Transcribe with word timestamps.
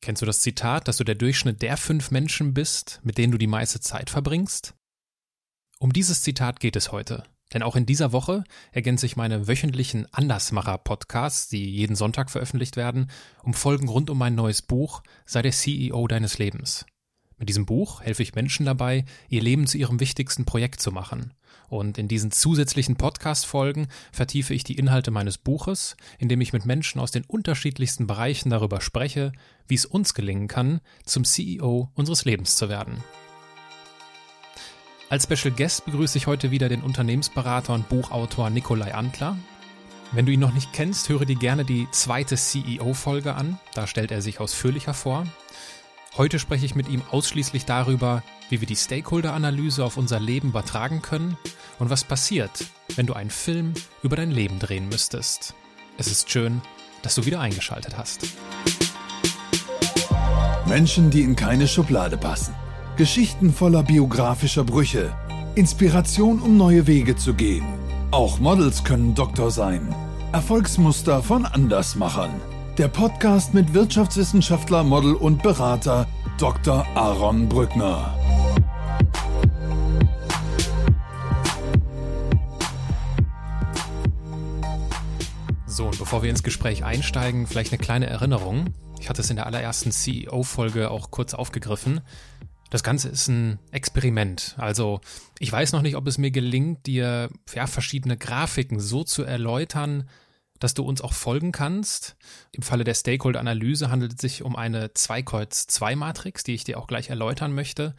Kennst 0.00 0.22
du 0.22 0.26
das 0.26 0.40
Zitat, 0.40 0.88
dass 0.88 0.98
du 0.98 1.04
der 1.04 1.14
Durchschnitt 1.14 1.62
der 1.62 1.76
fünf 1.76 2.10
Menschen 2.10 2.54
bist, 2.54 3.00
mit 3.02 3.18
denen 3.18 3.32
du 3.32 3.38
die 3.38 3.46
meiste 3.46 3.80
Zeit 3.80 4.10
verbringst? 4.10 4.74
Um 5.80 5.92
dieses 5.92 6.22
Zitat 6.22 6.60
geht 6.60 6.76
es 6.76 6.92
heute. 6.92 7.24
Denn 7.54 7.62
auch 7.62 7.76
in 7.76 7.86
dieser 7.86 8.12
Woche 8.12 8.44
ergänze 8.72 9.06
ich 9.06 9.16
meine 9.16 9.48
wöchentlichen 9.48 10.06
Andersmacher-Podcasts, 10.12 11.48
die 11.48 11.70
jeden 11.70 11.96
Sonntag 11.96 12.30
veröffentlicht 12.30 12.76
werden, 12.76 13.10
um 13.42 13.54
Folgen 13.54 13.88
rund 13.88 14.10
um 14.10 14.18
mein 14.18 14.34
neues 14.34 14.60
Buch 14.60 15.02
Sei 15.24 15.42
der 15.42 15.52
CEO 15.52 16.06
deines 16.08 16.38
Lebens. 16.38 16.84
Mit 17.38 17.48
diesem 17.48 17.66
Buch 17.66 18.00
helfe 18.02 18.22
ich 18.22 18.34
Menschen 18.34 18.66
dabei, 18.66 19.04
ihr 19.28 19.40
Leben 19.40 19.66
zu 19.66 19.78
ihrem 19.78 20.00
wichtigsten 20.00 20.44
Projekt 20.44 20.80
zu 20.80 20.90
machen. 20.90 21.32
Und 21.68 21.98
in 21.98 22.08
diesen 22.08 22.30
zusätzlichen 22.30 22.96
Podcast-Folgen 22.96 23.88
vertiefe 24.10 24.54
ich 24.54 24.64
die 24.64 24.76
Inhalte 24.76 25.10
meines 25.10 25.38
Buches, 25.38 25.96
indem 26.18 26.40
ich 26.40 26.52
mit 26.52 26.66
Menschen 26.66 27.00
aus 27.00 27.10
den 27.10 27.24
unterschiedlichsten 27.24 28.06
Bereichen 28.06 28.50
darüber 28.50 28.80
spreche, 28.80 29.32
wie 29.68 29.74
es 29.74 29.84
uns 29.84 30.14
gelingen 30.14 30.48
kann, 30.48 30.80
zum 31.04 31.24
CEO 31.24 31.90
unseres 31.94 32.24
Lebens 32.24 32.56
zu 32.56 32.68
werden. 32.68 33.04
Als 35.10 35.24
Special 35.24 35.54
Guest 35.54 35.84
begrüße 35.84 36.18
ich 36.18 36.26
heute 36.26 36.50
wieder 36.50 36.68
den 36.68 36.82
Unternehmensberater 36.82 37.72
und 37.72 37.88
Buchautor 37.88 38.50
Nikolai 38.50 38.94
Antler. 38.94 39.38
Wenn 40.12 40.26
du 40.26 40.32
ihn 40.32 40.40
noch 40.40 40.54
nicht 40.54 40.72
kennst, 40.72 41.08
höre 41.08 41.26
dir 41.26 41.36
gerne 41.36 41.64
die 41.64 41.86
zweite 41.92 42.36
CEO-Folge 42.36 43.34
an. 43.34 43.58
Da 43.74 43.86
stellt 43.86 44.10
er 44.10 44.22
sich 44.22 44.40
ausführlicher 44.40 44.94
vor. 44.94 45.26
Heute 46.18 46.40
spreche 46.40 46.66
ich 46.66 46.74
mit 46.74 46.88
ihm 46.88 47.00
ausschließlich 47.12 47.64
darüber, 47.64 48.24
wie 48.50 48.60
wir 48.60 48.66
die 48.66 48.74
Stakeholder-Analyse 48.74 49.84
auf 49.84 49.96
unser 49.96 50.18
Leben 50.18 50.48
übertragen 50.48 51.00
können 51.00 51.36
und 51.78 51.90
was 51.90 52.02
passiert, 52.02 52.50
wenn 52.96 53.06
du 53.06 53.14
einen 53.14 53.30
Film 53.30 53.72
über 54.02 54.16
dein 54.16 54.32
Leben 54.32 54.58
drehen 54.58 54.88
müsstest. 54.88 55.54
Es 55.96 56.08
ist 56.08 56.28
schön, 56.28 56.60
dass 57.02 57.14
du 57.14 57.24
wieder 57.24 57.38
eingeschaltet 57.38 57.96
hast. 57.96 58.26
Menschen, 60.66 61.10
die 61.10 61.22
in 61.22 61.36
keine 61.36 61.68
Schublade 61.68 62.16
passen. 62.16 62.52
Geschichten 62.96 63.52
voller 63.52 63.84
biografischer 63.84 64.64
Brüche. 64.64 65.16
Inspiration, 65.54 66.42
um 66.42 66.56
neue 66.56 66.88
Wege 66.88 67.14
zu 67.14 67.34
gehen. 67.34 67.64
Auch 68.10 68.40
Models 68.40 68.82
können 68.82 69.14
Doktor 69.14 69.52
sein. 69.52 69.94
Erfolgsmuster 70.32 71.22
von 71.22 71.46
Andersmachern. 71.46 72.57
Der 72.78 72.86
Podcast 72.86 73.54
mit 73.54 73.74
Wirtschaftswissenschaftler, 73.74 74.84
Model 74.84 75.14
und 75.14 75.42
Berater 75.42 76.06
Dr. 76.38 76.86
Aaron 76.94 77.48
Brückner. 77.48 78.16
So, 85.66 85.86
und 85.86 85.98
bevor 85.98 86.22
wir 86.22 86.30
ins 86.30 86.44
Gespräch 86.44 86.84
einsteigen, 86.84 87.48
vielleicht 87.48 87.72
eine 87.72 87.82
kleine 87.82 88.06
Erinnerung. 88.06 88.66
Ich 89.00 89.08
hatte 89.08 89.22
es 89.22 89.30
in 89.30 89.34
der 89.34 89.46
allerersten 89.46 89.90
CEO-Folge 89.90 90.92
auch 90.92 91.10
kurz 91.10 91.34
aufgegriffen. 91.34 92.00
Das 92.70 92.84
Ganze 92.84 93.08
ist 93.08 93.26
ein 93.26 93.58
Experiment. 93.72 94.54
Also 94.56 95.00
ich 95.40 95.50
weiß 95.50 95.72
noch 95.72 95.82
nicht, 95.82 95.96
ob 95.96 96.06
es 96.06 96.16
mir 96.16 96.30
gelingt, 96.30 96.86
dir 96.86 97.28
ja, 97.52 97.66
verschiedene 97.66 98.16
Grafiken 98.16 98.78
so 98.78 99.02
zu 99.02 99.24
erläutern, 99.24 100.08
dass 100.58 100.74
du 100.74 100.82
uns 100.84 101.00
auch 101.00 101.12
folgen 101.12 101.52
kannst. 101.52 102.16
Im 102.52 102.62
Falle 102.62 102.84
der 102.84 102.94
Stakeholder-Analyse 102.94 103.90
handelt 103.90 104.14
es 104.14 104.20
sich 104.20 104.42
um 104.42 104.56
eine 104.56 104.88
2-Kreuz-2-Matrix, 104.88 106.44
die 106.44 106.54
ich 106.54 106.64
dir 106.64 106.78
auch 106.78 106.86
gleich 106.86 107.10
erläutern 107.10 107.52
möchte. 107.52 107.94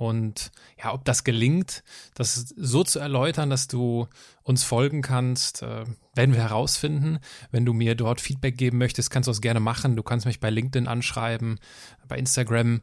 Und 0.00 0.50
ja, 0.82 0.94
ob 0.94 1.04
das 1.04 1.24
gelingt, 1.24 1.84
das 2.14 2.54
so 2.56 2.82
zu 2.84 2.98
erläutern, 3.00 3.50
dass 3.50 3.68
du 3.68 4.08
uns 4.42 4.64
folgen 4.64 5.02
kannst, 5.02 5.60
äh, 5.60 5.84
werden 6.14 6.34
wir 6.34 6.40
herausfinden. 6.40 7.18
Wenn 7.50 7.66
du 7.66 7.74
mir 7.74 7.94
dort 7.94 8.22
Feedback 8.22 8.56
geben 8.56 8.78
möchtest, 8.78 9.10
kannst 9.10 9.26
du 9.26 9.30
das 9.30 9.42
gerne 9.42 9.60
machen. 9.60 9.96
Du 9.96 10.02
kannst 10.02 10.24
mich 10.24 10.40
bei 10.40 10.48
LinkedIn 10.48 10.88
anschreiben, 10.88 11.60
bei 12.08 12.16
Instagram 12.16 12.80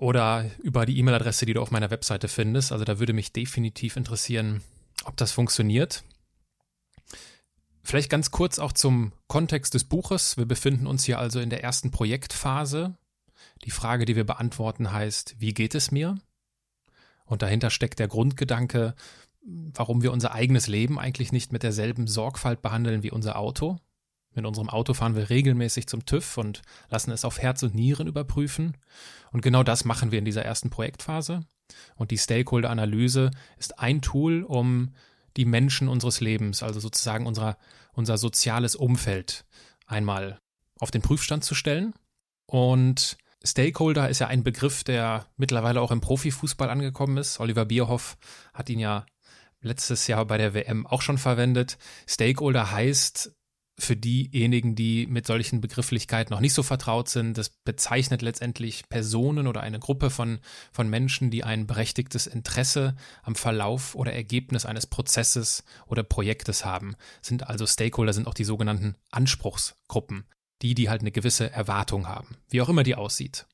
oder 0.00 0.44
über 0.60 0.86
die 0.86 0.98
E-Mail-Adresse, 0.98 1.46
die 1.46 1.54
du 1.54 1.62
auf 1.62 1.70
meiner 1.70 1.92
Webseite 1.92 2.26
findest. 2.26 2.72
Also 2.72 2.84
da 2.84 2.98
würde 2.98 3.12
mich 3.12 3.32
definitiv 3.32 3.96
interessieren, 3.96 4.60
ob 5.04 5.16
das 5.16 5.30
funktioniert. 5.30 6.02
Vielleicht 7.86 8.10
ganz 8.10 8.32
kurz 8.32 8.58
auch 8.58 8.72
zum 8.72 9.12
Kontext 9.28 9.74
des 9.74 9.84
Buches. 9.84 10.36
Wir 10.36 10.44
befinden 10.44 10.88
uns 10.88 11.04
hier 11.04 11.20
also 11.20 11.38
in 11.38 11.50
der 11.50 11.62
ersten 11.62 11.92
Projektphase. 11.92 12.96
Die 13.64 13.70
Frage, 13.70 14.06
die 14.06 14.16
wir 14.16 14.26
beantworten, 14.26 14.90
heißt, 14.90 15.36
wie 15.38 15.54
geht 15.54 15.72
es 15.76 15.92
mir? 15.92 16.16
Und 17.26 17.42
dahinter 17.42 17.70
steckt 17.70 18.00
der 18.00 18.08
Grundgedanke, 18.08 18.96
warum 19.44 20.02
wir 20.02 20.12
unser 20.12 20.32
eigenes 20.32 20.66
Leben 20.66 20.98
eigentlich 20.98 21.30
nicht 21.30 21.52
mit 21.52 21.62
derselben 21.62 22.08
Sorgfalt 22.08 22.60
behandeln 22.60 23.04
wie 23.04 23.12
unser 23.12 23.38
Auto. 23.38 23.78
Mit 24.34 24.46
unserem 24.46 24.68
Auto 24.68 24.92
fahren 24.92 25.14
wir 25.14 25.30
regelmäßig 25.30 25.86
zum 25.86 26.04
TÜV 26.04 26.38
und 26.38 26.62
lassen 26.88 27.12
es 27.12 27.24
auf 27.24 27.38
Herz 27.38 27.62
und 27.62 27.76
Nieren 27.76 28.08
überprüfen. 28.08 28.76
Und 29.30 29.42
genau 29.42 29.62
das 29.62 29.84
machen 29.84 30.10
wir 30.10 30.18
in 30.18 30.24
dieser 30.24 30.44
ersten 30.44 30.70
Projektphase. 30.70 31.46
Und 31.94 32.10
die 32.10 32.18
Stakeholder-Analyse 32.18 33.30
ist 33.58 33.78
ein 33.78 34.02
Tool, 34.02 34.42
um 34.42 34.92
die 35.36 35.44
Menschen 35.44 35.88
unseres 35.88 36.20
Lebens, 36.20 36.62
also 36.62 36.80
sozusagen 36.80 37.26
unser, 37.26 37.58
unser 37.92 38.18
soziales 38.18 38.76
Umfeld, 38.76 39.44
einmal 39.86 40.38
auf 40.78 40.90
den 40.90 41.02
Prüfstand 41.02 41.44
zu 41.44 41.54
stellen 41.54 41.94
und 42.46 43.16
Stakeholder 43.44 44.08
ist 44.08 44.18
ja 44.18 44.26
ein 44.26 44.42
Begriff, 44.42 44.82
der 44.82 45.26
mittlerweile 45.36 45.80
auch 45.80 45.90
im 45.90 46.00
Profifußball 46.00 46.68
angekommen 46.68 47.16
ist. 47.16 47.38
Oliver 47.38 47.64
Bierhoff 47.64 48.16
hat 48.52 48.68
ihn 48.68 48.80
ja 48.80 49.06
letztes 49.60 50.06
Jahr 50.06 50.24
bei 50.24 50.38
der 50.38 50.54
WM 50.54 50.86
auch 50.86 51.02
schon 51.02 51.18
verwendet. 51.18 51.78
Stakeholder 52.08 52.70
heißt 52.70 53.35
für 53.78 53.96
diejenigen, 53.96 54.74
die 54.74 55.06
mit 55.06 55.26
solchen 55.26 55.60
Begrifflichkeiten 55.60 56.32
noch 56.32 56.40
nicht 56.40 56.54
so 56.54 56.62
vertraut 56.62 57.08
sind, 57.08 57.36
das 57.36 57.50
bezeichnet 57.50 58.22
letztendlich 58.22 58.88
Personen 58.88 59.46
oder 59.46 59.60
eine 59.60 59.78
Gruppe 59.78 60.10
von, 60.10 60.38
von 60.72 60.88
Menschen, 60.88 61.30
die 61.30 61.44
ein 61.44 61.66
berechtigtes 61.66 62.26
Interesse 62.26 62.96
am 63.22 63.34
Verlauf 63.34 63.94
oder 63.94 64.12
Ergebnis 64.12 64.64
eines 64.64 64.86
Prozesses 64.86 65.62
oder 65.86 66.02
Projektes 66.02 66.64
haben. 66.64 66.96
Sind 67.20 67.46
also 67.46 67.66
Stakeholder, 67.66 68.12
sind 68.12 68.28
auch 68.28 68.34
die 68.34 68.44
sogenannten 68.44 68.96
Anspruchsgruppen 69.10 70.24
die, 70.62 70.74
die 70.74 70.88
halt 70.88 71.02
eine 71.02 71.12
gewisse 71.12 71.50
Erwartung 71.50 72.08
haben, 72.08 72.36
wie 72.48 72.60
auch 72.60 72.68
immer 72.68 72.82
die 72.82 72.94
aussieht. 72.94 73.46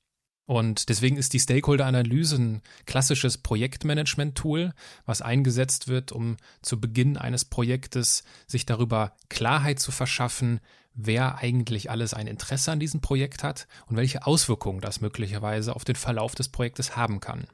Und 0.46 0.88
deswegen 0.88 1.16
ist 1.16 1.32
die 1.34 1.40
Stakeholder-Analyse 1.40 2.36
ein 2.36 2.62
klassisches 2.84 3.38
Projektmanagement-Tool, 3.38 4.72
was 5.06 5.22
eingesetzt 5.22 5.88
wird, 5.88 6.10
um 6.10 6.36
zu 6.62 6.80
Beginn 6.80 7.16
eines 7.16 7.44
Projektes 7.44 8.24
sich 8.46 8.66
darüber 8.66 9.16
Klarheit 9.28 9.78
zu 9.78 9.92
verschaffen, 9.92 10.60
wer 10.94 11.38
eigentlich 11.38 11.90
alles 11.90 12.12
ein 12.12 12.26
Interesse 12.26 12.72
an 12.72 12.80
diesem 12.80 13.00
Projekt 13.00 13.44
hat 13.44 13.66
und 13.86 13.96
welche 13.96 14.26
Auswirkungen 14.26 14.80
das 14.80 15.00
möglicherweise 15.00 15.74
auf 15.74 15.84
den 15.84 15.96
Verlauf 15.96 16.34
des 16.34 16.48
Projektes 16.48 16.96
haben 16.96 17.20
kann. 17.20 17.46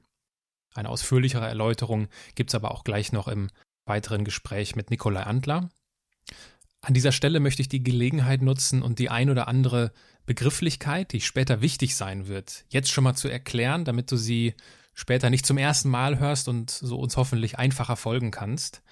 Eine 0.74 0.88
ausführlichere 0.88 1.46
Erläuterung 1.46 2.08
gibt 2.34 2.50
es 2.50 2.54
aber 2.54 2.70
auch 2.70 2.84
gleich 2.84 3.12
noch 3.12 3.28
im 3.28 3.48
weiteren 3.84 4.24
Gespräch 4.24 4.76
mit 4.76 4.90
Nikolai 4.90 5.22
Antler. 5.22 5.70
An 6.80 6.94
dieser 6.94 7.12
Stelle 7.12 7.40
möchte 7.40 7.62
ich 7.62 7.68
die 7.68 7.82
Gelegenheit 7.82 8.42
nutzen 8.42 8.82
und 8.82 8.98
die 8.98 9.10
ein 9.10 9.30
oder 9.30 9.48
andere 9.48 9.92
Begrifflichkeit, 10.28 11.12
die 11.12 11.22
später 11.22 11.62
wichtig 11.62 11.96
sein 11.96 12.28
wird, 12.28 12.66
jetzt 12.68 12.90
schon 12.90 13.02
mal 13.02 13.14
zu 13.14 13.28
erklären, 13.28 13.86
damit 13.86 14.12
du 14.12 14.18
sie 14.18 14.52
später 14.92 15.30
nicht 15.30 15.46
zum 15.46 15.56
ersten 15.56 15.88
Mal 15.88 16.18
hörst 16.18 16.48
und 16.48 16.70
so 16.70 16.98
uns 16.98 17.16
hoffentlich 17.16 17.58
einfacher 17.58 17.96
folgen 17.96 18.30
kannst. 18.30 18.82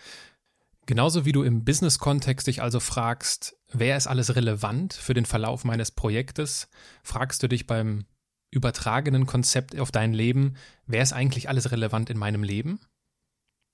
Genauso 0.86 1.26
wie 1.26 1.32
du 1.32 1.42
im 1.42 1.62
Business-Kontext 1.62 2.46
dich 2.46 2.62
also 2.62 2.80
fragst, 2.80 3.54
wer 3.70 3.98
ist 3.98 4.06
alles 4.06 4.34
relevant 4.34 4.94
für 4.94 5.12
den 5.12 5.26
Verlauf 5.26 5.64
meines 5.64 5.90
Projektes, 5.90 6.68
fragst 7.02 7.42
du 7.42 7.48
dich 7.48 7.66
beim 7.66 8.06
übertragenen 8.50 9.26
Konzept 9.26 9.78
auf 9.78 9.90
dein 9.90 10.14
Leben, 10.14 10.54
wer 10.86 11.02
ist 11.02 11.12
eigentlich 11.12 11.50
alles 11.50 11.70
relevant 11.70 12.08
in 12.08 12.16
meinem 12.16 12.44
Leben? 12.44 12.80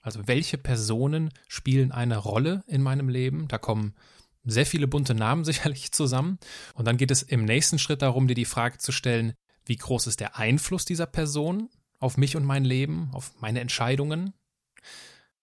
Also 0.01 0.27
welche 0.27 0.59
Personen 0.59 1.33
spielen 1.47 1.93
eine 1.93 2.17
Rolle 2.17 2.65
in 2.67 2.83
meinem 2.83 3.09
Leben? 3.09 3.47
Da 3.47 3.59
kommen 3.59 3.95
sehr 4.44 4.66
viele 4.66 4.86
bunte 4.86 5.14
Namen 5.14 5.44
sicherlich 5.47 5.92
zusammen. 5.92 6.38
Und 6.75 6.86
dann 6.86 6.97
geht 6.97 7.10
es 7.10 7.22
im 7.22 7.44
nächsten 7.44 7.78
Schritt 7.78 8.03
darum, 8.03 8.28
dir 8.28 8.34
die 8.34 8.44
Frage 8.44 8.78
zu 8.78 8.92
stellen, 8.92 9.34
wie 9.64 9.77
groß 9.77 10.06
ist 10.06 10.21
der 10.21 10.36
Einfluss 10.36 10.84
dieser 10.84 11.06
Person 11.06 11.68
auf 11.98 12.16
mich 12.16 12.36
und 12.36 12.44
mein 12.44 12.65
Leben, 12.65 13.10
auf 13.12 13.33
meine 13.41 13.60
Entscheidungen? 13.60 14.33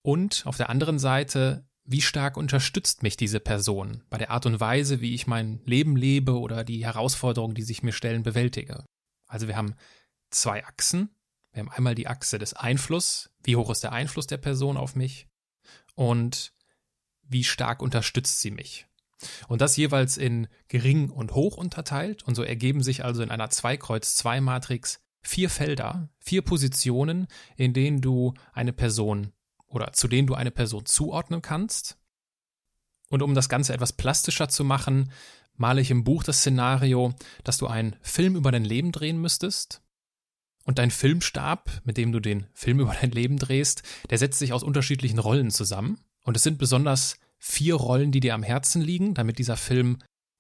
Und 0.02 0.46
auf 0.46 0.58
der 0.58 0.70
anderen 0.70 1.00
Seite, 1.00 1.66
wie 1.86 2.02
stark 2.02 2.38
unterstützt 2.38 3.04
mich 3.04 3.18
diese 3.18 3.40
Person 3.40 4.04
bei 4.10 4.18
der 4.18 4.32
Art 4.32 4.46
und 4.46 4.60
Weise, 4.60 5.02
wie 5.02 5.16
ich 5.16 5.28
mein 5.28 5.62
Leben 5.66 5.96
lebe 5.96 6.38
oder 6.38 6.64
die 6.64 6.86
Herausforderungen, 6.86 7.56
die 7.56 7.64
sich 7.64 7.84
mir 7.84 7.94
stellen, 7.94 8.24
bewältige? 8.24 8.86
Also 9.28 9.48
wir 9.48 9.56
haben 9.56 9.76
zwei 10.30 10.66
Achsen, 10.66 11.10
wir 11.52 11.62
haben 11.62 11.72
einmal 11.72 11.96
die 11.96 12.08
Achse 12.08 12.38
des 12.38 12.54
Einflusses, 12.54 13.32
wie 13.44 13.56
hoch 13.56 13.70
ist 13.70 13.84
der 13.84 13.92
Einfluss 13.92 14.28
der 14.28 14.38
Person 14.38 14.78
auf 14.78 14.96
mich 14.96 15.28
und 15.96 16.54
wie 17.24 17.44
stark 17.44 17.82
unterstützt 17.82 18.42
sie 18.42 18.52
mich. 18.52 18.89
Und 19.48 19.62
das 19.62 19.78
jeweils 19.78 20.18
in 20.18 20.48
gering 20.68 21.10
und 21.10 21.34
hoch 21.34 21.58
unterteilt 21.58 22.24
und 22.24 22.36
so 22.36 22.44
ergeben 22.44 22.84
sich 22.84 23.04
also 23.04 23.22
in 23.22 23.32
einer 23.32 23.50
2-Kreuz-2-Matrix 23.50 25.02
vier 25.22 25.50
Felder, 25.50 26.10
vier 26.20 26.42
Positionen, 26.42 27.28
in 27.58 27.74
denen 27.74 28.02
du 28.02 28.34
eine 28.54 28.74
Person 28.74 29.34
oder 29.68 29.94
zu 29.94 30.08
denen 30.08 30.28
du 30.28 30.36
eine 30.36 30.52
Person 30.52 30.86
zuordnen 30.86 31.42
kannst. 31.42 31.98
Und 33.10 33.22
um 33.22 33.34
das 33.34 33.50
Ganze 33.50 33.74
etwas 33.74 33.94
plastischer 33.94 34.50
zu 34.50 34.64
machen, 34.64 35.12
male 35.56 35.82
ich 35.82 35.92
im 35.92 36.04
Buch 36.04 36.24
das 36.24 36.40
Szenario, 36.40 37.14
dass 37.44 37.58
du 37.58 37.68
einen 37.68 37.96
Film 38.02 38.36
über 38.36 38.52
dein 38.52 38.66
Leben 38.66 38.92
drehen 38.92 39.20
müsstest. 39.20 39.82
Und 40.66 40.78
dein 40.78 40.92
Filmstab, 40.92 41.82
mit 41.84 41.98
dem 41.98 42.12
du 42.12 42.20
den 42.20 42.48
Film 42.54 42.80
über 42.82 42.96
dein 43.00 43.12
Leben 43.12 43.38
drehst, 43.38 43.84
der 44.10 44.18
setzt 44.18 44.40
sich 44.40 44.54
aus 44.54 44.64
unterschiedlichen 44.64 45.20
Rollen 45.20 45.52
zusammen. 45.52 46.00
Und 46.24 46.38
es 46.38 46.44
sind 46.44 46.58
besonders 46.58 47.18
vier 47.40 47.76
Rollen, 47.76 48.12
die 48.12 48.20
dir 48.20 48.36
am 48.36 48.44
Herzen 48.44 48.82
liegen, 48.82 49.14
damit 49.14 49.40
dieser 49.40 49.58
Film 49.58 50.00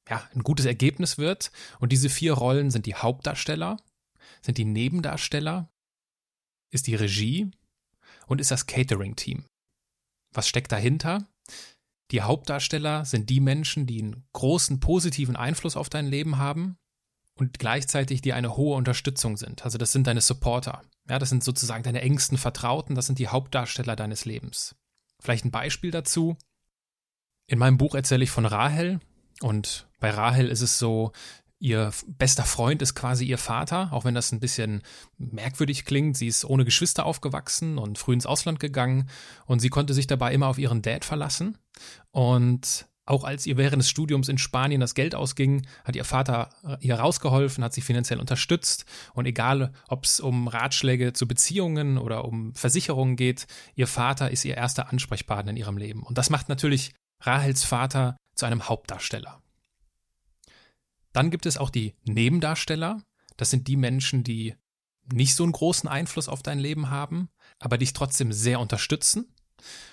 ja, 0.09 0.27
ein 0.33 0.43
gutes 0.43 0.65
Ergebnis 0.65 1.17
wird. 1.17 1.51
Und 1.79 1.91
diese 1.91 2.09
vier 2.09 2.33
Rollen 2.33 2.71
sind 2.71 2.85
die 2.85 2.95
Hauptdarsteller, 2.95 3.77
sind 4.41 4.57
die 4.57 4.65
Nebendarsteller, 4.65 5.69
ist 6.71 6.87
die 6.87 6.95
Regie 6.95 7.51
und 8.27 8.41
ist 8.41 8.51
das 8.51 8.65
Catering-Team. 8.65 9.45
Was 10.33 10.47
steckt 10.47 10.71
dahinter? 10.71 11.27
Die 12.11 12.21
Hauptdarsteller 12.21 13.05
sind 13.05 13.29
die 13.29 13.39
Menschen, 13.39 13.85
die 13.85 14.01
einen 14.01 14.25
großen 14.33 14.79
positiven 14.79 15.35
Einfluss 15.35 15.75
auf 15.75 15.89
dein 15.89 16.07
Leben 16.07 16.37
haben 16.37 16.77
und 17.35 17.59
gleichzeitig 17.59 18.21
die 18.21 18.33
eine 18.33 18.57
hohe 18.57 18.75
Unterstützung 18.75 19.37
sind. 19.37 19.63
Also 19.63 19.77
das 19.77 19.91
sind 19.91 20.07
deine 20.07 20.21
Supporter. 20.21 20.83
Ja, 21.07 21.19
das 21.19 21.29
sind 21.29 21.43
sozusagen 21.43 21.83
deine 21.83 22.01
engsten 22.01 22.37
Vertrauten, 22.37 22.95
das 22.95 23.05
sind 23.05 23.19
die 23.19 23.27
Hauptdarsteller 23.27 23.95
deines 23.95 24.25
Lebens. 24.25 24.75
Vielleicht 25.21 25.45
ein 25.45 25.51
Beispiel 25.51 25.91
dazu. 25.91 26.37
In 27.49 27.57
meinem 27.57 27.77
Buch 27.77 27.95
erzähle 27.95 28.23
ich 28.23 28.29
von 28.29 28.45
Rahel 28.45 28.99
und 29.41 29.87
bei 29.99 30.11
Rahel 30.11 30.49
ist 30.49 30.61
es 30.61 30.77
so, 30.77 31.11
Ihr 31.61 31.91
bester 32.07 32.45
Freund 32.45 32.81
ist 32.81 32.95
quasi 32.95 33.25
ihr 33.25 33.37
Vater, 33.37 33.91
auch 33.91 34.05
wenn 34.05 34.15
das 34.15 34.31
ein 34.31 34.39
bisschen 34.39 34.81
merkwürdig 35.17 35.83
klingt. 35.83 36.15
Sie 36.15 36.27
ist 36.27 36.45
ohne 36.45 36.63
Geschwister 36.63 37.05
aufgewachsen 37.05 37.77
und 37.77 37.97
früh 37.97 38.13
ins 38.13 38.25
Ausland 38.25 38.61
gegangen 38.61 39.09
und 39.45 39.59
sie 39.59 39.67
konnte 39.67 39.93
sich 39.93 40.07
dabei 40.07 40.33
immer 40.33 40.47
auf 40.47 40.57
ihren 40.57 40.81
Dad 40.81 41.03
verlassen. 41.03 41.57
Und 42.11 42.87
auch 43.05 43.25
als 43.25 43.45
ihr 43.45 43.57
während 43.57 43.81
des 43.81 43.89
Studiums 43.89 44.29
in 44.29 44.37
Spanien 44.37 44.79
das 44.79 44.93
Geld 44.93 45.15
ausging, 45.15 45.65
hat 45.83 45.97
ihr 45.97 46.05
Vater 46.05 46.49
äh, 46.63 46.77
ihr 46.79 46.95
rausgeholfen, 46.95 47.63
hat 47.63 47.73
sie 47.73 47.81
finanziell 47.81 48.21
unterstützt. 48.21 48.85
Und 49.13 49.25
egal, 49.25 49.73
ob 49.89 50.05
es 50.05 50.21
um 50.21 50.47
Ratschläge 50.47 51.11
zu 51.11 51.27
Beziehungen 51.27 51.97
oder 51.97 52.23
um 52.23 52.53
Versicherungen 52.53 53.17
geht, 53.17 53.47
ihr 53.75 53.87
Vater 53.87 54.31
ist 54.31 54.45
ihr 54.45 54.55
erster 54.55 54.91
Ansprechpartner 54.91 55.51
in 55.51 55.57
ihrem 55.57 55.77
Leben. 55.77 56.03
Und 56.03 56.17
das 56.17 56.29
macht 56.29 56.47
natürlich 56.47 56.93
Rahels 57.21 57.63
Vater 57.63 58.17
zu 58.35 58.45
einem 58.45 58.67
Hauptdarsteller. 58.67 59.41
Dann 61.13 61.31
gibt 61.31 61.45
es 61.45 61.57
auch 61.57 61.69
die 61.69 61.95
Nebendarsteller. 62.05 63.01
Das 63.37 63.49
sind 63.49 63.67
die 63.67 63.77
Menschen, 63.77 64.23
die 64.23 64.55
nicht 65.11 65.35
so 65.35 65.43
einen 65.43 65.53
großen 65.53 65.89
Einfluss 65.89 66.29
auf 66.29 66.43
dein 66.43 66.59
Leben 66.59 66.89
haben, 66.89 67.29
aber 67.59 67.77
dich 67.77 67.93
trotzdem 67.93 68.31
sehr 68.31 68.59
unterstützen. 68.59 69.33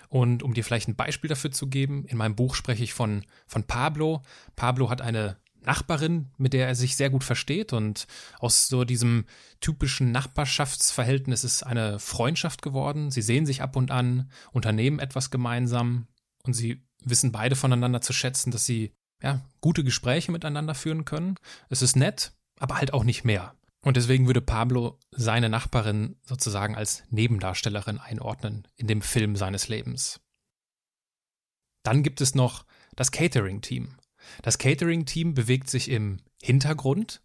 Und 0.08 0.42
um 0.42 0.54
dir 0.54 0.62
vielleicht 0.62 0.88
ein 0.88 0.96
Beispiel 0.96 1.28
dafür 1.28 1.50
zu 1.50 1.68
geben, 1.68 2.04
in 2.06 2.18
meinem 2.18 2.36
Buch 2.36 2.54
spreche 2.54 2.84
ich 2.84 2.94
von, 2.94 3.24
von 3.46 3.64
Pablo. 3.64 4.22
Pablo 4.54 4.90
hat 4.90 5.00
eine 5.00 5.38
Nachbarin, 5.62 6.30
mit 6.38 6.52
der 6.52 6.68
er 6.68 6.74
sich 6.76 6.94
sehr 6.94 7.10
gut 7.10 7.24
versteht 7.24 7.72
und 7.72 8.06
aus 8.38 8.68
so 8.68 8.84
diesem 8.84 9.24
typischen 9.60 10.12
Nachbarschaftsverhältnis 10.12 11.42
ist 11.42 11.64
eine 11.64 11.98
Freundschaft 11.98 12.62
geworden. 12.62 13.10
Sie 13.10 13.22
sehen 13.22 13.46
sich 13.46 13.62
ab 13.62 13.74
und 13.74 13.90
an, 13.90 14.30
unternehmen 14.52 15.00
etwas 15.00 15.30
gemeinsam 15.30 16.06
und 16.44 16.54
sie 16.54 16.85
wissen 17.08 17.32
beide 17.32 17.56
voneinander 17.56 18.00
zu 18.00 18.12
schätzen, 18.12 18.50
dass 18.50 18.66
sie 18.66 18.92
ja, 19.22 19.40
gute 19.60 19.84
Gespräche 19.84 20.30
miteinander 20.32 20.74
führen 20.74 21.04
können. 21.04 21.36
Es 21.70 21.82
ist 21.82 21.96
nett, 21.96 22.32
aber 22.58 22.76
halt 22.76 22.92
auch 22.92 23.04
nicht 23.04 23.24
mehr. 23.24 23.54
Und 23.82 23.96
deswegen 23.96 24.26
würde 24.26 24.40
Pablo 24.40 24.98
seine 25.12 25.48
Nachbarin 25.48 26.16
sozusagen 26.24 26.74
als 26.74 27.04
Nebendarstellerin 27.10 27.98
einordnen 27.98 28.66
in 28.76 28.88
dem 28.88 29.00
Film 29.00 29.36
seines 29.36 29.68
Lebens. 29.68 30.20
Dann 31.84 32.02
gibt 32.02 32.20
es 32.20 32.34
noch 32.34 32.66
das 32.96 33.12
Catering-Team. 33.12 33.96
Das 34.42 34.58
Catering-Team 34.58 35.34
bewegt 35.34 35.70
sich 35.70 35.88
im 35.88 36.18
Hintergrund. 36.42 37.22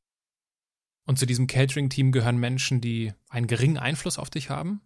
Und 1.07 1.17
zu 1.17 1.25
diesem 1.25 1.47
Catering-Team 1.47 2.11
gehören 2.11 2.37
Menschen, 2.37 2.79
die 2.79 3.11
einen 3.29 3.47
geringen 3.47 3.79
Einfluss 3.79 4.19
auf 4.19 4.29
dich 4.29 4.51
haben 4.51 4.81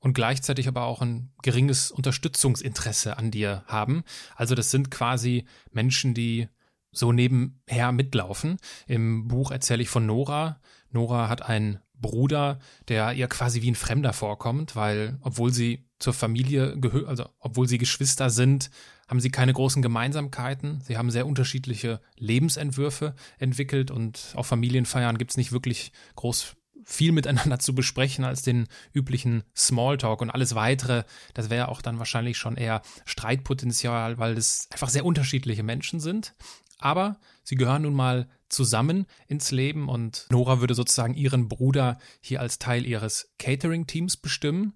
und 0.00 0.14
gleichzeitig 0.14 0.66
aber 0.66 0.84
auch 0.84 1.02
ein 1.02 1.30
geringes 1.42 1.90
Unterstützungsinteresse 1.90 3.16
an 3.16 3.30
dir 3.30 3.62
haben. 3.66 4.02
Also 4.34 4.54
das 4.54 4.70
sind 4.70 4.90
quasi 4.90 5.44
Menschen, 5.70 6.14
die 6.14 6.48
so 6.92 7.12
nebenher 7.12 7.92
mitlaufen. 7.92 8.58
Im 8.86 9.28
Buch 9.28 9.50
erzähle 9.50 9.82
ich 9.82 9.88
von 9.88 10.06
Nora. 10.06 10.60
Nora 10.90 11.28
hat 11.28 11.42
einen 11.42 11.78
Bruder, 12.00 12.58
der 12.88 13.12
ihr 13.12 13.28
quasi 13.28 13.62
wie 13.62 13.70
ein 13.70 13.76
Fremder 13.76 14.12
vorkommt, 14.12 14.74
weil 14.74 15.18
obwohl 15.20 15.52
sie 15.52 15.84
zur 15.98 16.14
Familie 16.14 16.78
gehören, 16.78 17.06
also 17.06 17.28
obwohl 17.38 17.68
sie 17.68 17.78
Geschwister 17.78 18.30
sind, 18.30 18.70
haben 19.06 19.20
sie 19.20 19.30
keine 19.30 19.52
großen 19.52 19.82
Gemeinsamkeiten. 19.82 20.80
Sie 20.80 20.96
haben 20.96 21.10
sehr 21.10 21.26
unterschiedliche 21.26 22.00
Lebensentwürfe 22.16 23.14
entwickelt 23.38 23.90
und 23.90 24.32
auf 24.34 24.46
Familienfeiern 24.46 25.18
gibt 25.18 25.32
es 25.32 25.36
nicht 25.36 25.52
wirklich 25.52 25.92
groß 26.16 26.56
viel 26.84 27.12
miteinander 27.12 27.58
zu 27.58 27.74
besprechen 27.74 28.24
als 28.24 28.42
den 28.42 28.66
üblichen 28.92 29.44
Smalltalk 29.56 30.20
und 30.20 30.30
alles 30.30 30.54
weitere, 30.54 31.04
das 31.34 31.50
wäre 31.50 31.68
auch 31.68 31.82
dann 31.82 31.98
wahrscheinlich 31.98 32.38
schon 32.38 32.56
eher 32.56 32.82
Streitpotenzial, 33.04 34.18
weil 34.18 34.36
es 34.36 34.68
einfach 34.70 34.88
sehr 34.88 35.04
unterschiedliche 35.04 35.62
Menschen 35.62 36.00
sind. 36.00 36.34
Aber 36.78 37.20
sie 37.42 37.56
gehören 37.56 37.82
nun 37.82 37.94
mal 37.94 38.28
zusammen 38.48 39.06
ins 39.28 39.50
Leben 39.50 39.88
und 39.88 40.26
Nora 40.30 40.60
würde 40.60 40.74
sozusagen 40.74 41.14
ihren 41.14 41.48
Bruder 41.48 41.98
hier 42.20 42.40
als 42.40 42.58
Teil 42.58 42.86
ihres 42.86 43.32
Catering-Teams 43.38 44.16
bestimmen, 44.16 44.74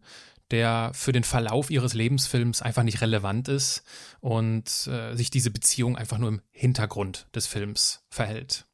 der 0.51 0.93
für 0.95 1.13
den 1.13 1.25
Verlauf 1.25 1.71
ihres 1.71 1.95
Lebensfilms 1.95 2.63
einfach 2.63 2.83
nicht 2.83 3.01
relevant 3.01 3.49
ist 3.49 3.83
und 4.21 4.87
äh, 4.87 5.15
sich 5.15 5.31
diese 5.31 5.51
Beziehung 5.51 5.97
einfach 5.97 6.19
nur 6.19 6.29
im 6.29 6.43
Hintergrund 6.51 7.27
des 7.35 7.47
Films 7.47 8.05
verhält. 8.11 8.67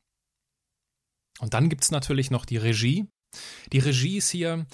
Und 1.39 1.55
dann 1.55 1.69
gibt 1.69 1.85
es 1.85 1.91
natürlich 1.91 2.31
noch 2.31 2.45
die 2.45 2.59
Regie, 2.59 3.09
die 3.73 3.79
Regie 3.79 4.19
ist 4.19 4.31
hier 4.31 4.67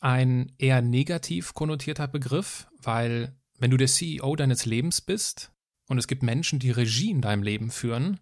ein 0.00 0.52
eher 0.58 0.80
negativ 0.82 1.54
konnotierter 1.54 2.08
Begriff, 2.08 2.68
weil 2.80 3.34
wenn 3.58 3.70
du 3.70 3.76
der 3.76 3.88
CEO 3.88 4.36
deines 4.36 4.64
Lebens 4.64 5.00
bist 5.00 5.50
und 5.88 5.98
es 5.98 6.06
gibt 6.06 6.22
Menschen, 6.22 6.58
die 6.58 6.70
Regie 6.70 7.10
in 7.10 7.20
deinem 7.20 7.42
Leben 7.42 7.70
führen, 7.70 8.20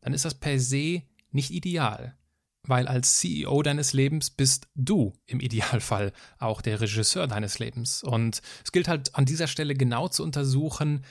dann 0.00 0.14
ist 0.14 0.24
das 0.24 0.34
per 0.34 0.60
se 0.60 1.02
nicht 1.30 1.50
ideal. 1.50 2.14
Weil 2.62 2.86
als 2.86 3.18
CEO 3.18 3.62
deines 3.62 3.92
Lebens 3.92 4.30
bist 4.30 4.68
du 4.74 5.14
im 5.26 5.40
Idealfall 5.40 6.12
auch 6.38 6.60
der 6.60 6.80
Regisseur 6.80 7.26
deines 7.26 7.58
Lebens. 7.58 8.02
Und 8.02 8.42
es 8.64 8.72
gilt 8.72 8.88
halt 8.88 9.14
an 9.14 9.24
dieser 9.24 9.46
Stelle 9.46 9.74
genau 9.74 10.08
zu 10.08 10.22
untersuchen, 10.22 11.04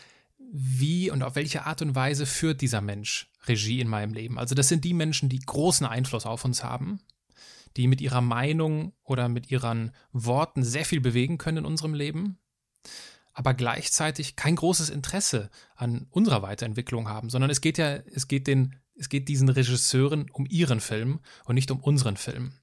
wie 0.52 1.12
und 1.12 1.24
auf 1.24 1.36
welche 1.36 1.66
Art 1.66 1.82
und 1.82 1.96
Weise 1.96 2.26
führt 2.26 2.62
dieser 2.62 2.80
Mensch 2.80 3.30
Regie 3.48 3.82
in 3.82 3.88
meinem 3.88 4.14
Leben. 4.14 4.38
Also 4.38 4.56
das 4.56 4.70
sind 4.70 4.86
die 4.86 4.94
Menschen, 4.94 5.30
die 5.30 5.40
großen 5.40 5.86
Einfluss 5.86 6.26
auf 6.26 6.46
uns 6.46 6.64
haben 6.64 7.00
die 7.76 7.88
mit 7.88 8.02
ihrer 8.02 8.22
Meinung 8.22 8.94
oder 9.04 9.30
mit 9.30 9.52
ihren 9.52 9.92
Worten 10.12 10.64
sehr 10.64 10.86
viel 10.86 11.02
bewegen 11.02 11.38
können 11.38 11.60
in 11.60 11.66
unserem 11.66 11.94
Leben, 11.94 12.40
aber 13.34 13.54
gleichzeitig 13.54 14.36
kein 14.36 14.56
großes 14.56 14.90
Interesse 14.90 15.50
an 15.76 16.08
unserer 16.10 16.42
Weiterentwicklung 16.42 17.08
haben, 17.10 17.30
sondern 17.30 17.52
es 17.52 17.62
geht 17.62 17.78
ja, 17.78 17.98
es 17.98 18.28
geht 18.28 18.48
den, 18.48 18.76
es 18.96 19.10
geht 19.10 19.28
diesen 19.28 19.50
Regisseuren 19.50 20.30
um 20.32 20.46
ihren 20.50 20.80
Film 20.80 21.20
und 21.46 21.56
nicht 21.56 21.70
um 21.70 21.80
unseren 21.80 22.18
Film. 22.18 22.54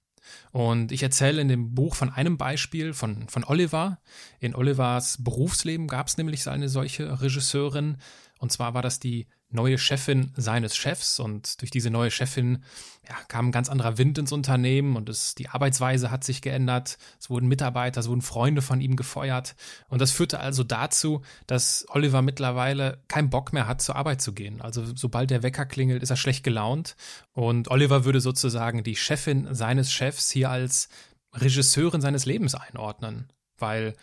Und 0.50 0.92
ich 0.92 1.02
erzähle 1.02 1.40
in 1.40 1.48
dem 1.48 1.74
Buch 1.74 1.94
von 1.94 2.10
einem 2.10 2.38
Beispiel 2.38 2.92
von, 2.92 3.28
von 3.28 3.44
Oliver. 3.44 4.00
In 4.40 4.54
Olivers 4.54 5.22
Berufsleben 5.22 5.86
gab 5.86 6.06
es 6.06 6.16
nämlich 6.16 6.48
eine 6.48 6.68
solche 6.68 7.20
Regisseurin. 7.20 7.98
Und 8.38 8.50
zwar 8.50 8.74
war 8.74 8.82
das 8.82 9.00
die 9.00 9.26
neue 9.54 9.78
Chefin 9.78 10.32
seines 10.36 10.76
Chefs 10.76 11.18
und 11.18 11.60
durch 11.60 11.70
diese 11.70 11.90
neue 11.90 12.10
Chefin 12.10 12.62
ja, 13.08 13.14
kam 13.28 13.48
ein 13.48 13.52
ganz 13.52 13.68
anderer 13.68 13.98
Wind 13.98 14.18
ins 14.18 14.32
Unternehmen 14.32 14.96
und 14.96 15.08
es, 15.08 15.34
die 15.34 15.48
Arbeitsweise 15.48 16.10
hat 16.10 16.24
sich 16.24 16.42
geändert. 16.42 16.98
Es 17.20 17.30
wurden 17.30 17.48
Mitarbeiter, 17.48 18.00
es 18.00 18.08
wurden 18.08 18.22
Freunde 18.22 18.62
von 18.62 18.80
ihm 18.80 18.96
gefeuert 18.96 19.54
und 19.88 20.00
das 20.00 20.10
führte 20.10 20.40
also 20.40 20.64
dazu, 20.64 21.22
dass 21.46 21.86
Oliver 21.88 22.22
mittlerweile 22.22 23.02
keinen 23.08 23.30
Bock 23.30 23.52
mehr 23.52 23.66
hat, 23.66 23.80
zur 23.80 23.96
Arbeit 23.96 24.20
zu 24.20 24.32
gehen. 24.32 24.60
Also 24.60 24.84
sobald 24.94 25.30
der 25.30 25.42
Wecker 25.42 25.66
klingelt, 25.66 26.02
ist 26.02 26.10
er 26.10 26.16
schlecht 26.16 26.44
gelaunt 26.44 26.96
und 27.32 27.70
Oliver 27.70 28.04
würde 28.04 28.20
sozusagen 28.20 28.82
die 28.82 28.96
Chefin 28.96 29.54
seines 29.54 29.92
Chefs 29.92 30.30
hier 30.30 30.50
als 30.50 30.88
Regisseurin 31.32 32.00
seines 32.00 32.26
Lebens 32.26 32.54
einordnen, 32.54 33.28
weil 33.58 33.94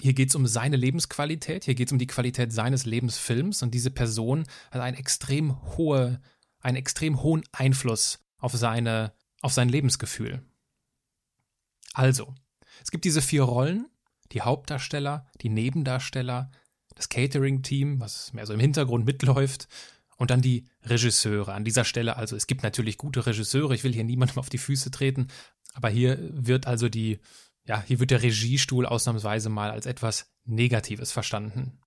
hier 0.00 0.12
geht 0.12 0.28
es 0.28 0.34
um 0.34 0.46
seine 0.46 0.76
Lebensqualität, 0.76 1.64
hier 1.64 1.74
geht 1.74 1.88
es 1.88 1.92
um 1.92 1.98
die 1.98 2.06
Qualität 2.06 2.52
seines 2.52 2.86
Lebensfilms 2.86 3.62
und 3.62 3.72
diese 3.72 3.90
Person 3.90 4.46
hat 4.70 4.80
einen 4.80 4.96
extrem 4.96 5.60
hohe, 5.76 6.20
einen 6.60 6.76
extrem 6.76 7.22
hohen 7.22 7.42
Einfluss 7.52 8.20
auf 8.38 8.52
seine, 8.52 9.12
auf 9.42 9.52
sein 9.52 9.68
Lebensgefühl. 9.68 10.42
Also, 11.94 12.34
es 12.82 12.90
gibt 12.90 13.04
diese 13.04 13.22
vier 13.22 13.42
Rollen, 13.42 13.88
die 14.32 14.42
Hauptdarsteller, 14.42 15.26
die 15.40 15.48
Nebendarsteller, 15.48 16.50
das 16.94 17.08
Catering-Team, 17.08 18.00
was 18.00 18.32
mehr 18.32 18.46
so 18.46 18.52
im 18.52 18.60
Hintergrund 18.60 19.04
mitläuft, 19.04 19.68
und 20.16 20.30
dann 20.30 20.42
die 20.42 20.66
Regisseure. 20.82 21.54
An 21.54 21.64
dieser 21.64 21.84
Stelle, 21.84 22.16
also 22.16 22.36
es 22.36 22.46
gibt 22.46 22.62
natürlich 22.62 22.98
gute 22.98 23.24
Regisseure, 23.24 23.74
ich 23.74 23.84
will 23.84 23.94
hier 23.94 24.04
niemandem 24.04 24.38
auf 24.38 24.50
die 24.50 24.58
Füße 24.58 24.90
treten, 24.90 25.28
aber 25.74 25.88
hier 25.88 26.18
wird 26.32 26.66
also 26.66 26.88
die 26.88 27.20
ja, 27.68 27.84
hier 27.86 28.00
wird 28.00 28.10
der 28.10 28.22
Regiestuhl 28.22 28.86
ausnahmsweise 28.86 29.50
mal 29.50 29.70
als 29.70 29.84
etwas 29.86 30.32
Negatives 30.46 31.12
verstanden. 31.12 31.78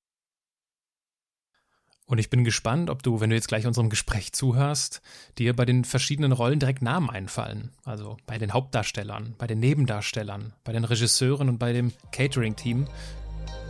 Und 2.06 2.20
ich 2.20 2.30
bin 2.30 2.44
gespannt, 2.44 2.90
ob 2.90 3.04
du, 3.04 3.20
wenn 3.20 3.30
du 3.30 3.36
jetzt 3.36 3.48
gleich 3.48 3.66
unserem 3.66 3.90
Gespräch 3.90 4.34
zuhörst, 4.34 5.02
dir 5.38 5.56
bei 5.56 5.66
den 5.66 5.84
verschiedenen 5.84 6.34
Rollen 6.34 6.60
direkt 6.60 6.82
Namen 6.82 7.10
einfallen. 7.10 7.72
Also 7.84 8.18
bei 8.28 8.38
den 8.38 8.54
Hauptdarstellern, 8.54 9.34
bei 9.38 9.48
den 9.48 9.60
Nebendarstellern, 9.60 10.54
bei 10.64 10.74
den 10.74 10.84
Regisseuren 10.84 11.50
und 11.50 11.58
bei 11.58 11.74
dem 11.74 11.94
Catering-Team. 12.12 12.88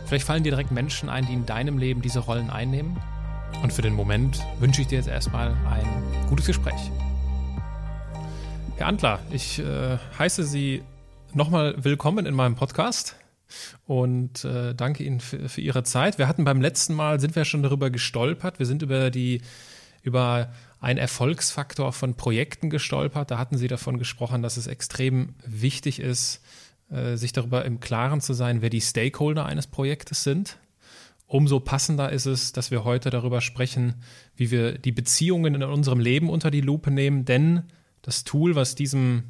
Vielleicht 0.06 0.26
fallen 0.26 0.42
dir 0.42 0.50
direkt 0.50 0.72
Menschen 0.72 1.08
ein, 1.08 1.24
die 1.26 1.32
in 1.32 1.46
deinem 1.46 1.78
Leben 1.78 2.02
diese 2.02 2.18
Rollen 2.18 2.50
einnehmen. 2.50 3.00
Und 3.62 3.72
für 3.72 3.82
den 3.82 3.94
Moment 3.94 4.44
wünsche 4.58 4.82
ich 4.82 4.88
dir 4.88 4.96
jetzt 4.96 5.08
erstmal 5.08 5.56
ein 5.70 6.26
gutes 6.28 6.46
Gespräch. 6.46 6.90
Herr 8.76 8.88
Antler, 8.88 9.20
ich 9.30 9.60
äh, 9.60 9.98
heiße 10.18 10.42
Sie 10.42 10.82
nochmal 11.34 11.74
willkommen 11.82 12.26
in 12.26 12.34
meinem 12.34 12.54
Podcast 12.54 13.16
und 13.86 14.44
äh, 14.44 14.74
danke 14.74 15.04
Ihnen 15.04 15.20
für, 15.20 15.48
für, 15.48 15.60
Ihre 15.60 15.82
Zeit. 15.82 16.18
Wir 16.18 16.28
hatten 16.28 16.44
beim 16.44 16.60
letzten 16.60 16.94
Mal, 16.94 17.20
sind 17.20 17.36
wir 17.36 17.44
schon 17.44 17.62
darüber 17.62 17.90
gestolpert, 17.90 18.58
wir 18.58 18.66
sind 18.66 18.82
über 18.82 19.10
die, 19.10 19.42
über 20.02 20.52
einen 20.80 20.98
Erfolgsfaktor 20.98 21.92
von 21.92 22.16
Projekten 22.16 22.70
gestolpert. 22.70 23.30
Da 23.30 23.38
hatten 23.38 23.56
Sie 23.56 23.68
davon 23.68 23.98
gesprochen, 23.98 24.42
dass 24.42 24.56
es 24.56 24.66
extrem 24.66 25.34
wichtig 25.46 26.00
ist, 26.00 26.42
äh, 26.90 27.16
sich 27.16 27.32
darüber 27.32 27.64
im 27.64 27.80
Klaren 27.80 28.20
zu 28.20 28.34
sein, 28.34 28.62
wer 28.62 28.70
die 28.70 28.80
Stakeholder 28.80 29.46
eines 29.46 29.66
Projektes 29.66 30.24
sind. 30.24 30.58
Umso 31.26 31.60
passender 31.60 32.12
ist 32.12 32.26
es, 32.26 32.52
dass 32.52 32.70
wir 32.70 32.84
heute 32.84 33.08
darüber 33.08 33.40
sprechen, 33.40 34.02
wie 34.36 34.50
wir 34.50 34.76
die 34.76 34.92
Beziehungen 34.92 35.54
in 35.54 35.62
unserem 35.62 36.00
Leben 36.00 36.28
unter 36.28 36.50
die 36.50 36.60
Lupe 36.60 36.90
nehmen, 36.90 37.24
denn 37.24 37.62
das 38.02 38.24
Tool, 38.24 38.54
was 38.54 38.74
diesem 38.74 39.24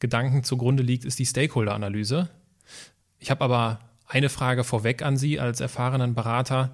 Gedanken 0.00 0.44
zugrunde 0.44 0.82
liegt, 0.82 1.04
ist 1.04 1.18
die 1.18 1.26
Stakeholder-Analyse. 1.26 2.28
Ich 3.18 3.30
habe 3.30 3.42
aber 3.42 3.80
eine 4.06 4.28
Frage 4.28 4.64
vorweg 4.64 5.02
an 5.02 5.16
Sie 5.16 5.38
als 5.40 5.60
erfahrenen 5.60 6.14
Berater. 6.14 6.70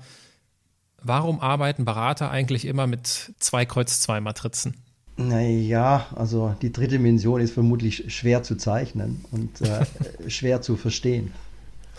Warum 1.02 1.40
arbeiten 1.40 1.84
Berater 1.84 2.30
eigentlich 2.30 2.64
immer 2.64 2.86
mit 2.86 3.34
zwei 3.38 3.66
Kreuz-2-Matrizen? 3.66 4.74
Naja, 5.16 6.06
also 6.14 6.56
die 6.60 6.72
dritte 6.72 6.92
Dimension 6.92 7.40
ist 7.40 7.52
vermutlich 7.52 8.12
schwer 8.12 8.42
zu 8.42 8.56
zeichnen 8.56 9.24
und 9.30 9.60
äh, 9.60 9.86
schwer 10.28 10.60
zu 10.60 10.76
verstehen. 10.76 11.32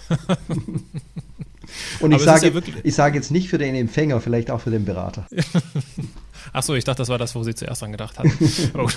und 1.99 2.11
ich 2.11 2.21
sage, 2.21 2.49
ja 2.49 2.61
ich 2.83 2.95
sage 2.95 3.15
jetzt 3.15 3.31
nicht 3.31 3.49
für 3.49 3.57
den 3.57 3.73
Empfänger, 3.75 4.19
vielleicht 4.19 4.51
auch 4.51 4.59
für 4.59 4.71
den 4.71 4.85
Berater. 4.85 5.25
Achso, 6.53 6.75
ich 6.75 6.83
dachte, 6.83 6.99
das 6.99 7.09
war 7.09 7.17
das, 7.17 7.33
wo 7.35 7.43
Sie 7.43 7.55
zuerst 7.55 7.81
dran 7.81 7.91
gedacht 7.91 8.19
hatten. 8.19 8.31
oh. 8.75 8.87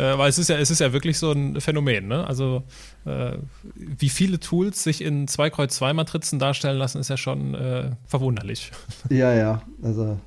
Äh, 0.00 0.16
weil 0.16 0.30
es 0.30 0.38
ist 0.38 0.48
ja, 0.48 0.56
es 0.56 0.70
ist 0.70 0.80
ja 0.80 0.94
wirklich 0.94 1.18
so 1.18 1.32
ein 1.32 1.60
Phänomen, 1.60 2.08
ne? 2.08 2.26
Also 2.26 2.62
äh, 3.04 3.32
wie 3.74 4.08
viele 4.08 4.40
Tools 4.40 4.82
sich 4.82 5.02
in 5.02 5.28
2 5.28 5.50
Kreuz 5.50 5.76
2 5.76 5.92
Matrizen 5.92 6.38
darstellen 6.38 6.78
lassen, 6.78 6.98
ist 6.98 7.10
ja 7.10 7.18
schon 7.18 7.54
äh, 7.54 7.90
verwunderlich. 8.06 8.72
Ja, 9.10 9.34
ja. 9.34 9.62
Also 9.82 10.18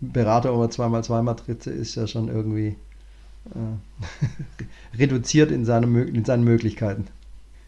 Berater 0.00 0.50
über 0.50 0.66
2x2 0.66 1.22
Matrize 1.22 1.70
ist 1.70 1.94
ja 1.94 2.06
schon 2.06 2.28
irgendwie 2.28 2.76
äh, 3.54 4.96
reduziert 4.98 5.50
in, 5.50 5.64
seine, 5.64 6.02
in 6.02 6.24
seinen 6.24 6.44
Möglichkeiten. 6.44 7.06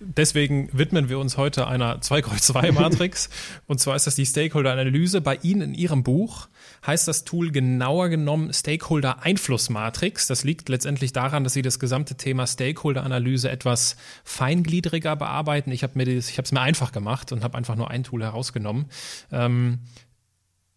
Deswegen 0.00 0.68
widmen 0.72 1.08
wir 1.08 1.18
uns 1.18 1.36
heute 1.36 1.66
einer 1.66 2.00
2x2-Matrix. 2.00 3.30
und 3.66 3.80
zwar 3.80 3.96
ist 3.96 4.06
das 4.06 4.14
die 4.14 4.26
Stakeholder-Analyse. 4.26 5.20
Bei 5.20 5.38
Ihnen 5.42 5.62
in 5.62 5.74
Ihrem 5.74 6.02
Buch 6.02 6.48
heißt 6.86 7.08
das 7.08 7.24
Tool 7.24 7.50
genauer 7.50 8.08
genommen 8.08 8.52
Stakeholder-Einflussmatrix. 8.52 10.26
Das 10.26 10.44
liegt 10.44 10.68
letztendlich 10.68 11.12
daran, 11.12 11.44
dass 11.44 11.52
Sie 11.52 11.62
das 11.62 11.78
gesamte 11.78 12.16
Thema 12.16 12.46
Stakeholder-Analyse 12.46 13.50
etwas 13.50 13.96
feingliedriger 14.24 15.16
bearbeiten. 15.16 15.72
Ich 15.72 15.82
habe 15.82 16.00
es 16.00 16.52
mir 16.52 16.60
einfach 16.60 16.92
gemacht 16.92 17.32
und 17.32 17.44
habe 17.44 17.56
einfach 17.56 17.76
nur 17.76 17.90
ein 17.90 18.04
Tool 18.04 18.22
herausgenommen. 18.22 18.86
Ähm, 19.32 19.80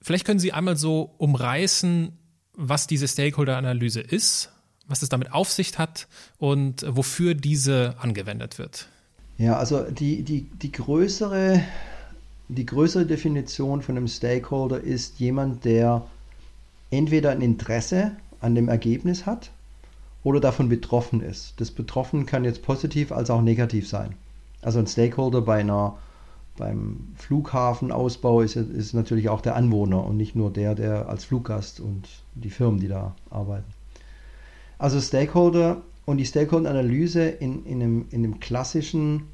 vielleicht 0.02 0.26
können 0.26 0.40
Sie 0.40 0.54
einmal 0.54 0.78
so 0.78 1.14
umreißen, 1.18 2.18
was 2.54 2.88
diese 2.88 3.08
Stakeholder-Analyse 3.08 4.02
ist, 4.02 4.52
was 4.88 5.02
es 5.02 5.10
damit 5.10 5.32
auf 5.32 5.52
sich 5.52 5.78
hat 5.78 6.08
und 6.38 6.86
wofür 6.88 7.34
diese 7.34 7.96
angewendet 8.00 8.60
wird. 8.60 8.88
Ja, 9.38 9.58
also 9.58 9.84
die, 9.90 10.24
die, 10.24 10.44
die, 10.52 10.72
größere, 10.72 11.64
die 12.52 12.66
größere 12.66 13.06
Definition 13.06 13.82
von 13.82 13.96
einem 13.96 14.10
Stakeholder 14.10 14.82
ist 14.82 15.20
jemand, 15.20 15.64
der 15.64 16.06
entweder 16.90 17.32
ein 17.32 17.40
Interesse 17.40 18.12
an 18.42 18.56
dem 18.56 18.68
Ergebnis 18.68 19.26
hat 19.26 19.52
oder 20.24 20.42
davon 20.42 20.68
betroffen 20.68 21.22
ist. 21.22 21.54
Das 21.62 21.72
Betroffen 21.72 22.26
kann 22.26 22.44
jetzt 22.44 22.62
positiv 22.62 23.14
als 23.14 23.30
auch 23.30 23.42
negativ 23.42 23.88
sein. 23.88 24.16
Also 24.62 24.80
ein 24.80 24.88
Stakeholder 24.88 25.42
bei 25.42 25.62
einer, 25.62 25.98
beim 26.58 27.14
Flughafenausbau 27.16 28.42
ist, 28.42 28.58
ist 28.58 28.94
natürlich 28.94 29.30
auch 29.30 29.40
der 29.40 29.56
Anwohner 29.56 30.06
und 30.06 30.18
nicht 30.18 30.36
nur 30.36 30.52
der, 30.52 30.76
der 30.76 31.08
als 31.08 31.24
Fluggast 31.24 31.80
und 31.80 32.10
die 32.36 32.50
Firmen, 32.50 32.82
die 32.82 32.90
da 32.90 33.16
arbeiten. 33.30 33.72
Also 34.78 35.00
Stakeholder 35.00 35.82
und 36.06 36.18
die 36.18 36.26
Stakeholder-Analyse 36.26 37.30
in, 37.30 37.66
in, 37.66 37.82
einem, 37.82 38.06
in 38.12 38.26
einem 38.26 38.42
klassischen 38.42 39.28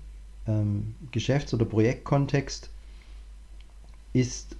ähm, 0.48 0.94
Geschäfts- 1.12 1.56
oder 1.56 1.66
Projektkontext 1.66 2.70
ist, 4.20 4.56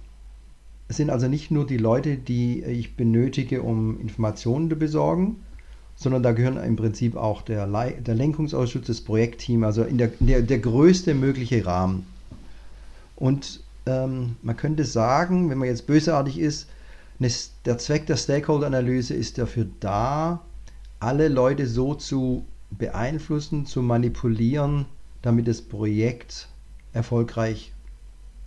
sind 0.88 1.10
also 1.10 1.28
nicht 1.28 1.50
nur 1.50 1.66
die 1.66 1.76
Leute, 1.76 2.16
die 2.16 2.62
ich 2.62 2.96
benötige, 2.96 3.62
um 3.62 4.00
Informationen 4.00 4.70
zu 4.70 4.76
besorgen, 4.76 5.36
sondern 5.96 6.22
da 6.22 6.32
gehören 6.32 6.56
im 6.58 6.76
Prinzip 6.76 7.16
auch 7.16 7.42
der, 7.42 7.66
der 7.66 8.14
Lenkungsausschuss, 8.14 8.86
das 8.86 9.00
Projektteam, 9.00 9.64
also 9.64 9.82
in 9.82 9.98
der, 9.98 10.12
der, 10.20 10.42
der 10.42 10.58
größte 10.60 11.14
mögliche 11.14 11.66
Rahmen. 11.66 12.06
Und 13.16 13.64
ähm, 13.86 14.36
man 14.42 14.56
könnte 14.56 14.84
sagen, 14.84 15.50
wenn 15.50 15.58
man 15.58 15.68
jetzt 15.68 15.86
bösartig 15.86 16.38
ist, 16.38 16.68
der 17.64 17.78
Zweck 17.78 18.06
der 18.06 18.16
Stakeholder-Analyse 18.16 19.12
ist 19.12 19.38
dafür 19.38 19.66
da, 19.80 20.44
alle 21.00 21.28
Leute 21.28 21.66
so 21.66 21.94
zu 21.94 22.44
beeinflussen, 22.70 23.66
zu 23.66 23.82
manipulieren, 23.82 24.86
damit 25.22 25.48
das 25.48 25.62
Projekt 25.62 26.48
erfolgreich 26.92 27.72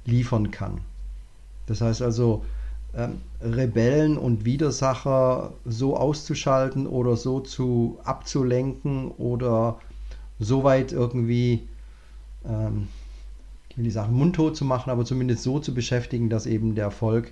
liefern 0.06 0.52
kann. 0.52 0.82
Das 1.72 1.82
heißt 1.82 2.02
also, 2.02 2.44
ähm, 2.94 3.22
Rebellen 3.42 4.18
und 4.18 4.44
Widersacher 4.44 5.54
so 5.66 5.96
auszuschalten 5.96 6.86
oder 6.86 7.16
so 7.16 7.40
zu 7.40 8.00
abzulenken 8.04 9.12
oder 9.12 9.80
so 10.40 10.66
weit 10.66 10.92
irgendwie, 10.92 11.68
ähm, 12.46 12.90
ich 13.70 13.78
will 13.78 13.86
die 13.86 13.92
Sachen 13.92 14.14
mundtot 14.14 14.58
zu 14.58 14.66
machen, 14.66 14.90
aber 14.90 15.06
zumindest 15.06 15.44
so 15.44 15.60
zu 15.60 15.74
beschäftigen, 15.74 16.30
dass 16.30 16.46
eben 16.46 16.76
der 16.76 16.86
Erfolg 16.86 17.32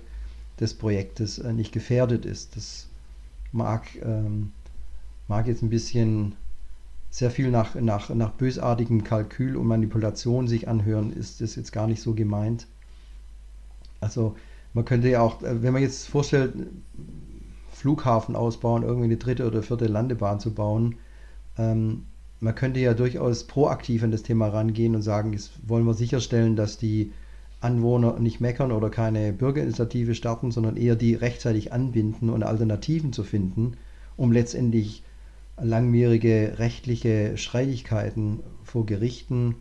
des 0.58 0.72
Projektes 0.72 1.38
äh, 1.38 1.52
nicht 1.52 1.72
gefährdet 1.72 2.24
ist. 2.24 2.56
Das 2.56 2.88
mag 3.52 3.82
ähm, 4.02 4.52
mag 5.28 5.46
jetzt 5.46 5.62
ein 5.62 5.70
bisschen 5.70 6.32
sehr 7.10 7.30
viel 7.30 7.50
nach, 7.50 7.74
nach, 7.74 8.08
nach 8.10 8.30
bösartigem 8.30 9.04
Kalkül 9.04 9.56
und 9.56 9.66
Manipulation 9.66 10.48
sich 10.48 10.68
anhören, 10.68 11.12
ist 11.12 11.40
das 11.40 11.56
jetzt 11.56 11.72
gar 11.72 11.86
nicht 11.86 12.00
so 12.00 12.14
gemeint. 12.14 12.66
Also 14.00 14.36
man 14.74 14.84
könnte 14.84 15.08
ja 15.08 15.20
auch, 15.20 15.42
äh, 15.42 15.62
wenn 15.62 15.72
man 15.72 15.82
jetzt 15.82 16.08
vorstellt, 16.08 16.54
Flughafen 17.72 18.36
ausbauen, 18.36 18.82
irgendwie 18.82 19.06
eine 19.06 19.16
dritte 19.16 19.46
oder 19.46 19.62
vierte 19.62 19.86
Landebahn 19.86 20.40
zu 20.40 20.52
bauen, 20.52 20.96
ähm, 21.56 22.04
man 22.40 22.54
könnte 22.54 22.80
ja 22.80 22.94
durchaus 22.94 23.44
proaktiv 23.44 24.02
an 24.02 24.10
das 24.10 24.22
Thema 24.22 24.48
rangehen 24.48 24.94
und 24.94 25.02
sagen, 25.02 25.32
jetzt 25.32 25.52
wollen 25.66 25.84
wir 25.84 25.94
sicherstellen, 25.94 26.56
dass 26.56 26.78
die 26.78 27.12
Anwohner 27.60 28.18
nicht 28.18 28.40
meckern 28.40 28.72
oder 28.72 28.88
keine 28.88 29.32
Bürgerinitiative 29.32 30.14
starten, 30.14 30.50
sondern 30.50 30.76
eher 30.76 30.96
die 30.96 31.14
rechtzeitig 31.14 31.72
anbinden 31.72 32.30
und 32.30 32.42
Alternativen 32.42 33.12
zu 33.12 33.22
finden, 33.22 33.76
um 34.16 34.32
letztendlich 34.32 35.02
langwierige 35.60 36.54
rechtliche 36.58 37.36
Streitigkeiten 37.36 38.40
vor 38.64 38.86
Gerichten 38.86 39.56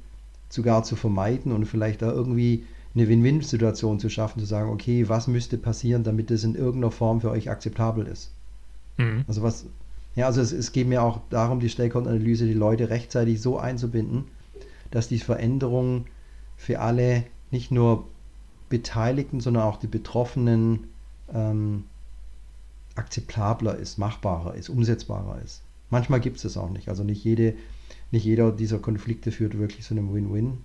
sogar 0.47 0.83
zu 0.83 0.95
vermeiden 0.95 1.51
und 1.51 1.65
vielleicht 1.65 2.01
da 2.01 2.11
irgendwie 2.11 2.63
eine 2.95 3.07
Win-Win-Situation 3.07 3.99
zu 3.99 4.09
schaffen, 4.09 4.39
zu 4.39 4.45
sagen, 4.45 4.69
okay, 4.69 5.07
was 5.09 5.27
müsste 5.27 5.57
passieren, 5.57 6.03
damit 6.03 6.31
es 6.31 6.43
in 6.43 6.55
irgendeiner 6.55 6.91
Form 6.91 7.21
für 7.21 7.29
euch 7.29 7.49
akzeptabel 7.49 8.07
ist. 8.07 8.31
Mhm. 8.97 9.25
Also 9.27 9.43
was, 9.43 9.65
ja, 10.15 10.25
also 10.25 10.41
es, 10.41 10.51
es 10.51 10.71
geht 10.71 10.87
mir 10.87 11.03
auch 11.03 11.21
darum, 11.29 11.59
die 11.59 11.69
Stakeholder-Analyse, 11.69 12.45
die 12.45 12.53
Leute 12.53 12.89
rechtzeitig 12.89 13.41
so 13.41 13.59
einzubinden, 13.59 14.25
dass 14.91 15.07
die 15.07 15.19
Veränderung 15.19 16.05
für 16.57 16.79
alle, 16.79 17.23
nicht 17.51 17.71
nur 17.71 18.07
Beteiligten, 18.69 19.39
sondern 19.39 19.63
auch 19.63 19.77
die 19.77 19.87
Betroffenen 19.87 20.87
ähm, 21.33 21.85
akzeptabler 22.95 23.75
ist, 23.77 23.97
machbarer 23.97 24.55
ist, 24.55 24.69
umsetzbarer 24.69 25.41
ist. 25.43 25.61
Manchmal 25.89 26.19
gibt 26.19 26.37
es 26.37 26.43
das 26.43 26.57
auch 26.57 26.69
nicht. 26.69 26.89
Also 26.89 27.03
nicht, 27.03 27.23
jede, 27.23 27.55
nicht 28.11 28.25
jeder 28.25 28.51
dieser 28.51 28.79
Konflikte 28.79 29.31
führt 29.31 29.57
wirklich 29.57 29.85
zu 29.85 29.93
einem 29.93 30.13
Win-Win. 30.13 30.59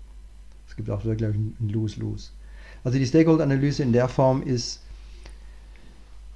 Es 0.69 0.77
gibt 0.77 0.91
auch 0.91 1.05
wirklich 1.05 1.35
ein 1.35 1.69
Lose-Lose. 1.69 2.31
Also 2.83 2.99
die 2.99 3.07
Stakeholder-Analyse 3.07 3.83
in 3.83 3.93
der 3.93 4.09
Form 4.09 4.43
ist, 4.43 4.81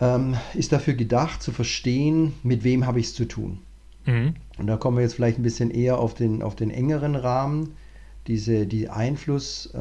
ähm, 0.00 0.36
ist 0.54 0.72
dafür 0.72 0.94
gedacht, 0.94 1.42
zu 1.42 1.52
verstehen, 1.52 2.34
mit 2.42 2.64
wem 2.64 2.86
habe 2.86 3.00
ich 3.00 3.06
es 3.06 3.14
zu 3.14 3.26
tun. 3.26 3.58
Mhm. 4.06 4.34
Und 4.58 4.66
da 4.66 4.76
kommen 4.76 4.96
wir 4.96 5.02
jetzt 5.02 5.14
vielleicht 5.14 5.38
ein 5.38 5.42
bisschen 5.42 5.70
eher 5.70 5.98
auf 5.98 6.14
den, 6.14 6.42
auf 6.42 6.56
den 6.56 6.70
engeren 6.70 7.14
Rahmen. 7.16 7.74
Diese, 8.26 8.66
die 8.66 8.88
Einfluss, 8.88 9.66
äh, 9.74 9.78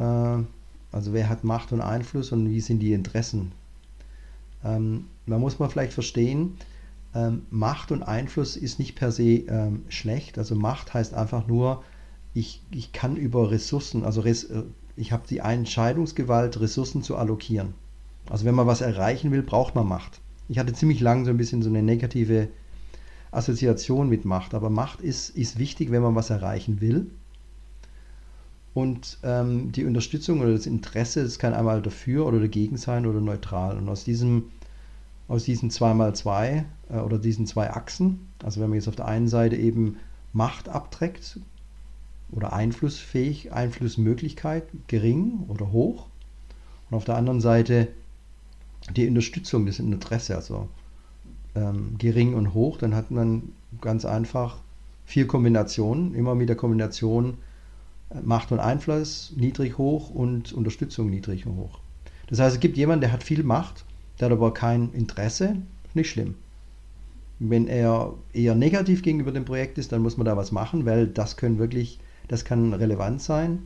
Also 0.90 1.12
wer 1.12 1.28
hat 1.28 1.44
Macht 1.44 1.72
und 1.72 1.80
Einfluss 1.82 2.32
und 2.32 2.48
wie 2.48 2.60
sind 2.60 2.80
die 2.80 2.92
Interessen? 2.94 3.52
Ähm, 4.64 5.04
da 5.26 5.38
muss 5.38 5.58
man 5.58 5.68
vielleicht 5.70 5.92
verstehen, 5.92 6.56
ähm, 7.14 7.42
Macht 7.50 7.92
und 7.92 8.02
Einfluss 8.02 8.56
ist 8.56 8.78
nicht 8.78 8.96
per 8.96 9.12
se 9.12 9.44
ähm, 9.48 9.82
schlecht. 9.88 10.38
Also 10.38 10.54
Macht 10.54 10.94
heißt 10.94 11.14
einfach 11.14 11.46
nur, 11.46 11.82
ich, 12.38 12.62
ich 12.70 12.92
kann 12.92 13.16
über 13.16 13.50
Ressourcen, 13.50 14.04
also 14.04 14.20
res, 14.20 14.44
äh, 14.44 14.62
ich 14.96 15.12
habe 15.12 15.24
die 15.28 15.38
Entscheidungsgewalt, 15.38 16.60
Ressourcen 16.60 17.02
zu 17.02 17.16
allokieren. 17.16 17.74
Also 18.30 18.44
wenn 18.44 18.54
man 18.54 18.66
was 18.66 18.80
erreichen 18.80 19.30
will, 19.30 19.42
braucht 19.42 19.74
man 19.74 19.86
Macht. 19.86 20.20
Ich 20.48 20.58
hatte 20.58 20.72
ziemlich 20.72 21.00
lange 21.00 21.24
so 21.24 21.30
ein 21.30 21.36
bisschen 21.36 21.62
so 21.62 21.68
eine 21.68 21.82
negative 21.82 22.48
Assoziation 23.30 24.08
mit 24.08 24.24
Macht, 24.24 24.54
aber 24.54 24.70
Macht 24.70 25.00
ist, 25.00 25.30
ist 25.30 25.58
wichtig, 25.58 25.90
wenn 25.90 26.02
man 26.02 26.14
was 26.14 26.30
erreichen 26.30 26.80
will. 26.80 27.10
Und 28.74 29.18
ähm, 29.24 29.72
die 29.72 29.84
Unterstützung 29.84 30.40
oder 30.40 30.52
das 30.52 30.66
Interesse, 30.66 31.24
das 31.24 31.38
kann 31.38 31.54
einmal 31.54 31.82
dafür 31.82 32.26
oder 32.26 32.38
dagegen 32.38 32.76
sein 32.76 33.06
oder 33.06 33.20
neutral. 33.20 33.76
Und 33.76 33.88
aus 33.88 34.04
diesem 34.04 34.44
aus 35.26 35.44
diesen 35.44 35.70
2x2 35.70 36.64
äh, 36.90 36.96
oder 36.98 37.18
diesen 37.18 37.46
zwei 37.46 37.70
Achsen, 37.70 38.28
also 38.42 38.60
wenn 38.60 38.70
man 38.70 38.78
jetzt 38.78 38.88
auf 38.88 38.96
der 38.96 39.06
einen 39.06 39.28
Seite 39.28 39.56
eben 39.56 39.96
Macht 40.32 40.68
abträgt 40.68 41.38
oder 42.30 42.52
einflussfähig, 42.52 43.52
Einflussmöglichkeit 43.52 44.64
gering 44.86 45.44
oder 45.48 45.72
hoch 45.72 46.06
und 46.90 46.96
auf 46.96 47.04
der 47.04 47.16
anderen 47.16 47.40
Seite 47.40 47.88
die 48.94 49.08
Unterstützung, 49.08 49.66
das 49.66 49.78
Interesse, 49.78 50.36
also 50.36 50.68
ähm, 51.54 51.96
gering 51.98 52.34
und 52.34 52.54
hoch, 52.54 52.78
dann 52.78 52.94
hat 52.94 53.10
man 53.10 53.52
ganz 53.80 54.04
einfach 54.04 54.58
vier 55.04 55.26
Kombinationen, 55.26 56.14
immer 56.14 56.34
mit 56.34 56.48
der 56.48 56.56
Kombination 56.56 57.38
äh, 58.10 58.20
Macht 58.22 58.52
und 58.52 58.60
Einfluss, 58.60 59.32
niedrig, 59.36 59.78
hoch 59.78 60.10
und 60.10 60.52
Unterstützung, 60.52 61.10
niedrig 61.10 61.46
und 61.46 61.56
hoch. 61.56 61.80
Das 62.28 62.38
heißt, 62.38 62.56
es 62.56 62.60
gibt 62.60 62.76
jemanden, 62.76 63.02
der 63.02 63.12
hat 63.12 63.22
viel 63.22 63.42
Macht 63.42 63.84
der 64.18 64.26
hat 64.26 64.32
aber 64.32 64.52
kein 64.52 64.92
Interesse, 64.92 65.56
nicht 65.94 66.10
schlimm. 66.10 66.34
Wenn 67.38 67.68
er 67.68 68.14
eher 68.32 68.54
negativ 68.54 69.02
gegenüber 69.02 69.30
dem 69.30 69.44
Projekt 69.44 69.78
ist, 69.78 69.92
dann 69.92 70.02
muss 70.02 70.16
man 70.16 70.24
da 70.24 70.36
was 70.36 70.50
machen, 70.50 70.86
weil 70.86 71.06
das 71.06 71.36
können 71.36 71.58
wirklich, 71.58 72.00
das 72.28 72.44
kann 72.44 72.72
relevant 72.74 73.22
sein. 73.22 73.60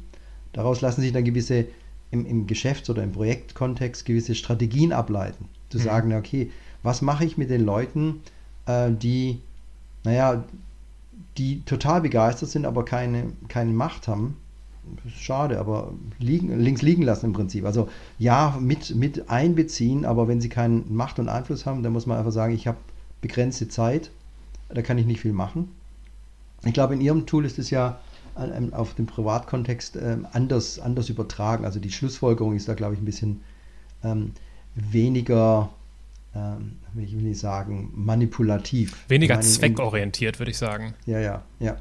Daraus 0.52 0.80
lassen 0.80 1.00
sich 1.00 1.12
dann 1.12 1.24
gewisse 1.24 1.66
im, 2.10 2.26
im 2.26 2.46
Geschäfts- 2.46 2.90
oder 2.90 3.02
im 3.02 3.12
Projektkontext 3.12 4.04
gewisse 4.04 4.34
Strategien 4.34 4.92
ableiten. 4.92 5.46
Zu 5.70 5.78
mhm. 5.78 5.82
sagen, 5.82 6.14
okay, 6.14 6.50
was 6.82 7.02
mache 7.02 7.24
ich 7.24 7.38
mit 7.38 7.50
den 7.50 7.64
Leuten, 7.64 8.20
äh, 8.66 8.90
die, 8.90 9.40
naja, 10.04 10.44
die 11.38 11.62
total 11.62 12.02
begeistert 12.02 12.50
sind, 12.50 12.66
aber 12.66 12.84
keine, 12.84 13.32
keine 13.48 13.72
Macht 13.72 14.08
haben 14.08 14.36
schade, 15.16 15.58
aber 15.58 15.92
liegen, 16.18 16.58
links 16.60 16.82
liegen 16.82 17.02
lassen 17.02 17.26
im 17.26 17.32
Prinzip. 17.32 17.64
Also 17.64 17.88
ja, 18.18 18.56
mit, 18.60 18.94
mit 18.94 19.30
einbeziehen, 19.30 20.04
aber 20.04 20.28
wenn 20.28 20.40
sie 20.40 20.48
keinen 20.48 20.94
Macht 20.94 21.18
und 21.18 21.28
Einfluss 21.28 21.66
haben, 21.66 21.82
dann 21.82 21.92
muss 21.92 22.06
man 22.06 22.18
einfach 22.18 22.32
sagen, 22.32 22.54
ich 22.54 22.66
habe 22.66 22.78
begrenzte 23.20 23.68
Zeit, 23.68 24.10
da 24.68 24.82
kann 24.82 24.98
ich 24.98 25.06
nicht 25.06 25.20
viel 25.20 25.32
machen. 25.32 25.70
Ich 26.64 26.72
glaube, 26.72 26.94
in 26.94 27.00
Ihrem 27.00 27.26
Tool 27.26 27.44
ist 27.44 27.58
es 27.58 27.70
ja 27.70 28.00
auf 28.72 28.94
den 28.94 29.06
Privatkontext 29.06 29.96
ähm, 29.96 30.26
anders, 30.32 30.78
anders 30.78 31.08
übertragen. 31.08 31.64
Also 31.64 31.80
die 31.80 31.90
Schlussfolgerung 31.90 32.56
ist 32.56 32.68
da, 32.68 32.74
glaube 32.74 32.94
ich, 32.94 33.00
ein 33.00 33.04
bisschen 33.04 33.42
ähm, 34.02 34.32
weniger, 34.74 35.70
ähm, 36.34 36.78
ich 36.96 37.14
will 37.14 37.22
nicht 37.22 37.40
sagen, 37.40 37.90
manipulativ. 37.94 39.04
Weniger 39.08 39.34
meine, 39.34 39.46
zweckorientiert, 39.46 40.38
würde 40.38 40.50
ich 40.50 40.58
sagen. 40.58 40.94
Ja, 41.06 41.20
ja, 41.20 41.42
ja. 41.60 41.76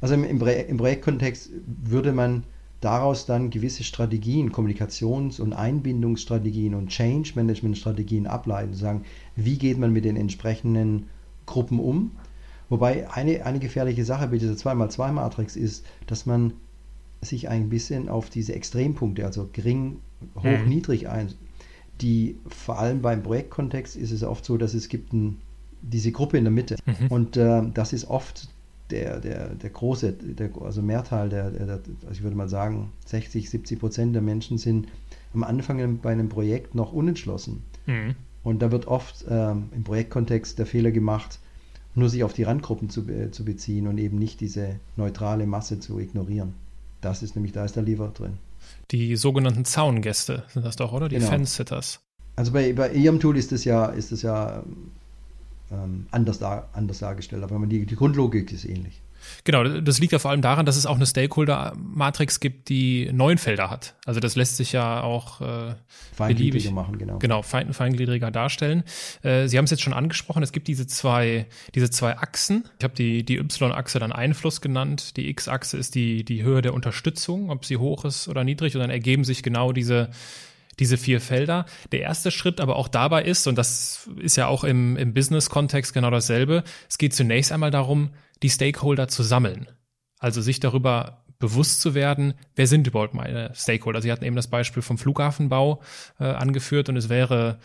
Also 0.00 0.14
im, 0.14 0.24
im, 0.24 0.40
im 0.40 0.76
Projektkontext 0.76 1.50
würde 1.66 2.12
man 2.12 2.44
daraus 2.80 3.24
dann 3.24 3.48
gewisse 3.48 3.82
Strategien, 3.82 4.52
Kommunikations- 4.52 5.40
und 5.40 5.54
Einbindungsstrategien 5.54 6.74
und 6.74 6.88
Change-Management-Strategien 6.88 8.26
ableiten, 8.26 8.74
sagen, 8.74 9.04
wie 9.36 9.56
geht 9.56 9.78
man 9.78 9.92
mit 9.92 10.04
den 10.04 10.16
entsprechenden 10.16 11.08
Gruppen 11.46 11.78
um. 11.78 12.12
Wobei 12.68 13.10
eine, 13.10 13.44
eine 13.44 13.58
gefährliche 13.58 14.04
Sache 14.04 14.28
bei 14.28 14.38
dieser 14.38 14.54
2x2-Matrix 14.54 15.56
ist, 15.56 15.84
dass 16.06 16.26
man 16.26 16.54
sich 17.20 17.48
ein 17.48 17.68
bisschen 17.68 18.08
auf 18.08 18.30
diese 18.30 18.54
Extrempunkte, 18.54 19.24
also 19.24 19.48
gering, 19.52 20.00
hoch, 20.36 20.44
mhm. 20.44 20.68
niedrig 20.68 21.08
ein, 21.08 21.32
die 22.00 22.36
vor 22.46 22.78
allem 22.78 23.02
beim 23.02 23.22
Projektkontext 23.22 23.96
ist 23.96 24.10
es 24.10 24.22
oft 24.22 24.44
so, 24.44 24.56
dass 24.56 24.74
es 24.74 24.88
gibt 24.88 25.12
ein, 25.12 25.38
diese 25.82 26.12
Gruppe 26.12 26.38
in 26.38 26.44
der 26.44 26.52
Mitte. 26.52 26.76
Mhm. 26.86 27.06
Und 27.08 27.36
äh, 27.36 27.62
das 27.72 27.92
ist 27.92 28.08
oft 28.08 28.48
der, 28.90 29.20
der, 29.20 29.54
der 29.54 29.70
große, 29.70 30.12
der, 30.12 30.50
also 30.62 30.82
Mehrteil, 30.82 31.28
der, 31.28 31.50
der, 31.50 31.80
also 32.02 32.10
ich 32.12 32.22
würde 32.22 32.36
mal 32.36 32.48
sagen, 32.48 32.92
60, 33.06 33.48
70 33.48 33.80
Prozent 33.80 34.14
der 34.14 34.22
Menschen 34.22 34.58
sind 34.58 34.88
am 35.32 35.44
Anfang 35.44 35.98
bei 35.98 36.12
einem 36.12 36.28
Projekt 36.28 36.74
noch 36.74 36.92
unentschlossen. 36.92 37.62
Mhm. 37.86 38.14
Und 38.42 38.60
da 38.60 38.70
wird 38.70 38.86
oft 38.86 39.24
ähm, 39.28 39.70
im 39.74 39.84
Projektkontext 39.84 40.58
der 40.58 40.66
Fehler 40.66 40.90
gemacht, 40.90 41.38
nur 41.94 42.08
sich 42.08 42.24
auf 42.24 42.32
die 42.32 42.42
Randgruppen 42.42 42.90
zu, 42.90 43.08
äh, 43.08 43.30
zu 43.30 43.44
beziehen 43.44 43.86
und 43.86 43.98
eben 43.98 44.18
nicht 44.18 44.40
diese 44.40 44.76
neutrale 44.96 45.46
Masse 45.46 45.80
zu 45.80 45.98
ignorieren. 45.98 46.54
Das 47.00 47.22
ist 47.22 47.36
nämlich, 47.36 47.52
da 47.52 47.64
ist 47.64 47.76
der 47.76 47.82
Lever 47.82 48.08
drin. 48.08 48.38
Die 48.90 49.16
sogenannten 49.16 49.64
Zaungäste 49.64 50.44
sind 50.48 50.64
das 50.64 50.76
doch, 50.76 50.92
oder? 50.92 51.08
Die 51.08 51.16
genau. 51.16 51.28
Fence-Sitters. 51.28 52.00
Also 52.36 52.52
bei, 52.52 52.72
bei 52.72 52.92
Ihrem 52.92 53.20
Tool 53.20 53.36
ist 53.36 53.52
es 53.52 53.64
ja, 53.64 53.86
ist 53.86 54.10
es 54.10 54.22
ja 54.22 54.62
ähm, 55.70 56.06
anders, 56.10 56.38
dar, 56.38 56.68
anders 56.72 56.98
dargestellt. 56.98 57.42
Aber 57.42 57.64
die, 57.66 57.86
die 57.86 57.96
Grundlogik 57.96 58.52
ist 58.52 58.64
ähnlich. 58.64 59.00
Genau, 59.44 59.64
das 59.64 59.98
liegt 59.98 60.12
ja 60.12 60.18
vor 60.18 60.30
allem 60.30 60.42
daran, 60.42 60.66
dass 60.66 60.76
es 60.76 60.86
auch 60.86 60.96
eine 60.96 61.06
Stakeholder-Matrix 61.06 62.40
gibt, 62.40 62.68
die 62.68 63.10
neun 63.12 63.38
Felder 63.38 63.70
hat. 63.70 63.94
Also 64.06 64.20
das 64.20 64.36
lässt 64.36 64.56
sich 64.56 64.72
ja 64.72 65.02
auch 65.02 65.40
äh, 65.40 65.74
feingliedriger 66.14 66.70
machen, 66.70 66.98
genau. 66.98 67.18
Genau, 67.18 67.42
fein, 67.42 67.72
feingliedriger 67.72 68.30
darstellen. 68.30 68.84
Äh, 69.22 69.48
Sie 69.48 69.58
haben 69.58 69.64
es 69.64 69.70
jetzt 69.70 69.82
schon 69.82 69.92
angesprochen, 69.92 70.42
es 70.42 70.52
gibt 70.52 70.68
diese 70.68 70.86
zwei, 70.86 71.46
diese 71.74 71.90
zwei 71.90 72.16
Achsen. 72.16 72.64
Ich 72.78 72.84
habe 72.84 72.94
die, 72.94 73.24
die 73.24 73.36
Y-Achse 73.36 73.98
dann 73.98 74.12
Einfluss 74.12 74.60
genannt. 74.60 75.16
Die 75.16 75.28
X-Achse 75.28 75.76
ist 75.76 75.94
die, 75.94 76.24
die 76.24 76.42
Höhe 76.42 76.62
der 76.62 76.74
Unterstützung, 76.74 77.50
ob 77.50 77.64
sie 77.64 77.76
hoch 77.76 78.04
ist 78.04 78.28
oder 78.28 78.44
niedrig. 78.44 78.74
Und 78.74 78.80
dann 78.80 78.90
ergeben 78.90 79.24
sich 79.24 79.42
genau 79.42 79.72
diese 79.72 80.10
diese 80.78 80.96
vier 80.96 81.20
Felder. 81.20 81.66
Der 81.92 82.00
erste 82.00 82.30
Schritt 82.30 82.60
aber 82.60 82.76
auch 82.76 82.88
dabei 82.88 83.22
ist, 83.22 83.46
und 83.46 83.56
das 83.56 84.08
ist 84.20 84.36
ja 84.36 84.46
auch 84.48 84.64
im, 84.64 84.96
im 84.96 85.14
Business-Kontext 85.14 85.94
genau 85.94 86.10
dasselbe, 86.10 86.64
es 86.88 86.98
geht 86.98 87.14
zunächst 87.14 87.52
einmal 87.52 87.70
darum, 87.70 88.10
die 88.44 88.50
Stakeholder 88.50 89.08
zu 89.08 89.22
sammeln. 89.22 89.68
Also 90.18 90.42
sich 90.42 90.60
darüber 90.60 91.24
bewusst 91.38 91.80
zu 91.80 91.94
werden, 91.94 92.34
wer 92.54 92.66
sind 92.66 92.86
überhaupt 92.86 93.14
meine 93.14 93.50
Stakeholder. 93.54 94.02
Sie 94.02 94.12
hatten 94.12 94.24
eben 94.24 94.36
das 94.36 94.48
Beispiel 94.48 94.82
vom 94.82 94.98
Flughafenbau 94.98 95.80
äh, 96.20 96.24
angeführt 96.24 96.90
und 96.90 96.96
es 96.98 97.08
wäre 97.08 97.58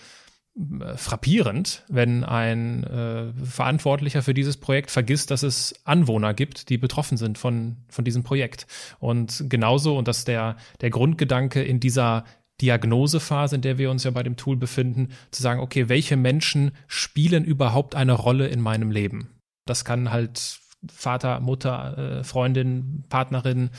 äh, 0.55 0.95
frappierend, 0.95 1.83
wenn 1.89 2.23
ein 2.23 2.85
äh, 2.85 3.33
Verantwortlicher 3.43 4.21
für 4.21 4.33
dieses 4.33 4.55
Projekt 4.55 4.89
vergisst, 4.89 5.31
dass 5.31 5.43
es 5.43 5.75
Anwohner 5.83 6.33
gibt, 6.33 6.69
die 6.69 6.77
betroffen 6.77 7.17
sind 7.17 7.37
von, 7.37 7.75
von 7.89 8.05
diesem 8.05 8.23
Projekt. 8.23 8.65
Und 8.99 9.45
genauso, 9.49 9.97
und 9.97 10.07
das 10.07 10.19
ist 10.19 10.29
der, 10.29 10.55
der 10.79 10.91
Grundgedanke 10.91 11.61
in 11.61 11.81
dieser 11.81 12.23
Diagnosephase, 12.61 13.55
in 13.55 13.61
der 13.61 13.77
wir 13.77 13.91
uns 13.91 14.05
ja 14.05 14.11
bei 14.11 14.23
dem 14.23 14.37
Tool 14.37 14.55
befinden, 14.55 15.09
zu 15.31 15.41
sagen, 15.41 15.59
okay, 15.59 15.89
welche 15.89 16.15
Menschen 16.15 16.71
spielen 16.87 17.43
überhaupt 17.43 17.95
eine 17.95 18.13
Rolle 18.13 18.47
in 18.47 18.61
meinem 18.61 18.91
Leben? 18.91 19.39
Das 19.65 19.85
kann 19.85 20.11
halt 20.11 20.59
Vater, 20.87 21.39
Mutter, 21.39 22.19
äh, 22.19 22.23
Freundin, 22.23 23.03
Partnerin, 23.09 23.69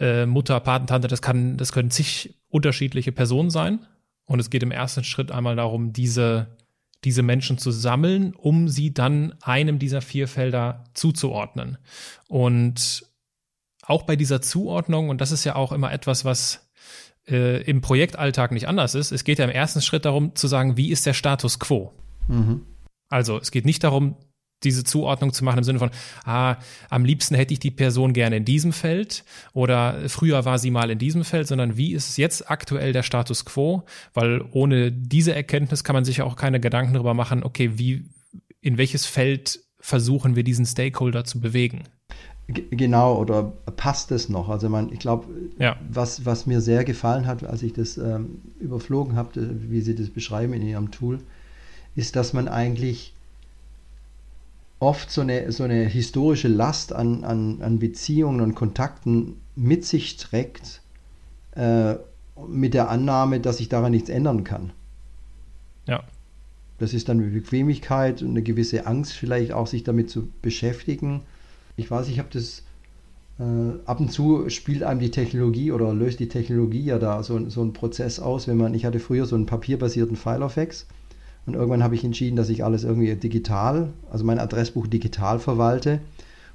äh, 0.00 0.26
Mutter, 0.26 0.58
Patentante, 0.60 1.08
das 1.08 1.22
kann, 1.22 1.56
das 1.56 1.72
können 1.72 1.90
zig 1.90 2.34
unterschiedliche 2.48 3.12
Personen 3.12 3.50
sein. 3.50 3.86
Und 4.24 4.40
es 4.40 4.50
geht 4.50 4.62
im 4.62 4.70
ersten 4.70 5.04
Schritt 5.04 5.30
einmal 5.30 5.56
darum, 5.56 5.92
diese, 5.92 6.56
diese 7.04 7.22
Menschen 7.22 7.58
zu 7.58 7.70
sammeln, 7.70 8.34
um 8.34 8.68
sie 8.68 8.92
dann 8.92 9.34
einem 9.42 9.78
dieser 9.78 10.00
vier 10.00 10.28
Felder 10.28 10.84
zuzuordnen. 10.94 11.78
Und 12.28 13.04
auch 13.82 14.02
bei 14.02 14.16
dieser 14.16 14.42
Zuordnung, 14.42 15.08
und 15.08 15.20
das 15.20 15.32
ist 15.32 15.44
ja 15.44 15.56
auch 15.56 15.72
immer 15.72 15.92
etwas, 15.92 16.24
was 16.24 16.70
äh, 17.26 17.62
im 17.62 17.80
Projektalltag 17.80 18.52
nicht 18.52 18.68
anders 18.68 18.94
ist. 18.94 19.12
Es 19.12 19.24
geht 19.24 19.38
ja 19.38 19.44
im 19.44 19.50
ersten 19.50 19.80
Schritt 19.80 20.04
darum 20.04 20.34
zu 20.34 20.46
sagen, 20.46 20.76
wie 20.76 20.90
ist 20.90 21.06
der 21.06 21.14
Status 21.14 21.58
quo? 21.58 21.92
Mhm. 22.26 22.66
Also 23.08 23.38
es 23.38 23.50
geht 23.50 23.64
nicht 23.64 23.84
darum, 23.84 24.16
diese 24.64 24.84
Zuordnung 24.84 25.32
zu 25.32 25.44
machen 25.44 25.58
im 25.58 25.64
Sinne 25.64 25.78
von, 25.78 25.90
ah, 26.24 26.56
am 26.90 27.04
liebsten 27.04 27.34
hätte 27.34 27.52
ich 27.52 27.60
die 27.60 27.70
Person 27.70 28.12
gerne 28.12 28.36
in 28.36 28.44
diesem 28.44 28.72
Feld 28.72 29.24
oder 29.52 30.08
früher 30.08 30.44
war 30.44 30.58
sie 30.58 30.70
mal 30.70 30.90
in 30.90 30.98
diesem 30.98 31.24
Feld, 31.24 31.46
sondern 31.46 31.76
wie 31.76 31.92
ist 31.92 32.08
es 32.10 32.16
jetzt 32.16 32.50
aktuell 32.50 32.92
der 32.92 33.02
Status 33.02 33.44
quo? 33.44 33.84
Weil 34.14 34.44
ohne 34.52 34.90
diese 34.92 35.34
Erkenntnis 35.34 35.84
kann 35.84 35.94
man 35.94 36.04
sich 36.04 36.18
ja 36.18 36.24
auch 36.24 36.36
keine 36.36 36.60
Gedanken 36.60 36.94
darüber 36.94 37.14
machen, 37.14 37.42
okay, 37.44 37.72
wie, 37.78 38.04
in 38.60 38.78
welches 38.78 39.06
Feld 39.06 39.60
versuchen 39.80 40.36
wir 40.36 40.42
diesen 40.42 40.66
Stakeholder 40.66 41.24
zu 41.24 41.40
bewegen? 41.40 41.84
Genau, 42.48 43.18
oder 43.18 43.44
passt 43.76 44.10
es 44.10 44.30
noch? 44.30 44.48
Also 44.48 44.70
man, 44.70 44.90
ich 44.90 45.00
glaube, 45.00 45.26
ja. 45.58 45.76
was, 45.86 46.24
was 46.24 46.46
mir 46.46 46.62
sehr 46.62 46.82
gefallen 46.82 47.26
hat, 47.26 47.44
als 47.44 47.62
ich 47.62 47.74
das 47.74 47.98
ähm, 47.98 48.40
überflogen 48.58 49.16
habe, 49.16 49.70
wie 49.70 49.82
Sie 49.82 49.94
das 49.94 50.08
beschreiben 50.08 50.54
in 50.54 50.62
Ihrem 50.62 50.90
Tool, 50.90 51.18
ist, 51.94 52.16
dass 52.16 52.32
man 52.32 52.48
eigentlich 52.48 53.14
oft 54.80 55.10
so 55.10 55.22
eine, 55.22 55.50
so 55.50 55.64
eine 55.64 55.84
historische 55.84 56.48
Last 56.48 56.92
an, 56.92 57.24
an, 57.24 57.62
an 57.62 57.78
Beziehungen 57.78 58.40
und 58.40 58.54
Kontakten 58.54 59.40
mit 59.56 59.84
sich 59.84 60.16
trägt 60.16 60.82
äh, 61.52 61.96
mit 62.46 62.74
der 62.74 62.88
Annahme, 62.88 63.40
dass 63.40 63.60
ich 63.60 63.68
daran 63.68 63.90
nichts 63.90 64.08
ändern 64.08 64.44
kann. 64.44 64.70
Ja. 65.86 66.04
Das 66.78 66.94
ist 66.94 67.08
dann 67.08 67.18
eine 67.18 67.30
Bequemlichkeit 67.30 68.22
und 68.22 68.30
eine 68.30 68.42
gewisse 68.42 68.86
Angst 68.86 69.14
vielleicht 69.14 69.52
auch, 69.52 69.66
sich 69.66 69.82
damit 69.82 70.10
zu 70.10 70.28
beschäftigen. 70.42 71.22
Ich 71.76 71.90
weiß, 71.90 72.08
ich 72.08 72.20
habe 72.20 72.28
das 72.32 72.62
äh, 73.40 73.42
ab 73.84 73.98
und 73.98 74.12
zu 74.12 74.48
spielt 74.48 74.84
einem 74.84 75.00
die 75.00 75.10
Technologie 75.10 75.72
oder 75.72 75.92
löst 75.92 76.20
die 76.20 76.28
Technologie 76.28 76.84
ja 76.84 77.00
da 77.00 77.24
so, 77.24 77.48
so 77.48 77.62
einen 77.62 77.72
Prozess 77.72 78.20
aus, 78.20 78.46
wenn 78.46 78.56
man, 78.56 78.74
ich 78.74 78.84
hatte 78.84 79.00
früher 79.00 79.26
so 79.26 79.34
einen 79.34 79.46
papierbasierten 79.46 80.16
Filofax 80.16 80.86
und 81.48 81.54
irgendwann 81.54 81.82
habe 81.82 81.94
ich 81.94 82.04
entschieden, 82.04 82.36
dass 82.36 82.50
ich 82.50 82.62
alles 82.62 82.84
irgendwie 82.84 83.14
digital, 83.16 83.88
also 84.10 84.24
mein 84.24 84.38
Adressbuch 84.38 84.86
digital 84.86 85.38
verwalte 85.40 86.00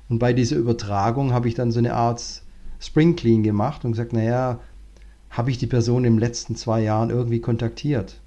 und 0.08 0.20
bei 0.20 0.34
dieser 0.34 0.56
Übertragung 0.56 1.34
habe 1.34 1.48
ich 1.48 1.56
dann 1.56 1.72
so 1.72 1.80
eine 1.80 1.94
Art 1.94 2.24
Spring 2.80 3.16
Clean 3.16 3.44
gemacht 3.44 3.84
und 3.84 3.92
gesagt, 3.92 4.14
naja, 4.14 4.60
habe 5.30 5.50
ich 5.50 5.58
die 5.58 5.68
Person 5.68 6.06
in 6.06 6.14
den 6.14 6.20
letzten 6.20 6.56
zwei 6.56 6.82
Jahren 6.82 7.10
irgendwie 7.10 7.40
kontaktiert? 7.40 8.20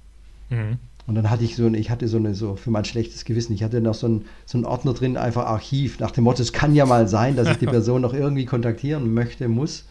Mhm. 0.51 0.79
Und 1.07 1.15
dann 1.15 1.31
hatte 1.31 1.45
ich 1.45 1.55
so 1.55 1.67
eine, 1.67 1.79
ich 1.79 1.91
hatte 1.91 2.09
so 2.09 2.17
eine, 2.17 2.35
so 2.35 2.57
für 2.57 2.73
mein 2.73 2.85
schlechtes 2.85 3.25
Gewissen, 3.25 3.53
ich 3.53 3.63
hatte 3.63 3.81
noch 3.81 3.95
so 3.95 4.09
einen, 4.09 4.25
so 4.45 4.59
einen 4.59 4.65
Ordner 4.65 4.93
drin, 4.93 5.17
einfach 5.17 5.47
Archiv, 5.47 6.01
nach 6.01 6.11
dem 6.11 6.25
Motto, 6.25 6.43
es 6.43 6.53
kann 6.53 6.75
ja 6.75 6.85
mal 6.85 7.07
sein, 7.07 7.37
dass 7.37 7.49
ich 7.49 7.59
die 7.59 7.67
Person 7.77 8.03
noch 8.03 8.13
irgendwie 8.13 8.45
kontaktieren 8.45 9.15
möchte, 9.15 9.47
muss. 9.47 9.85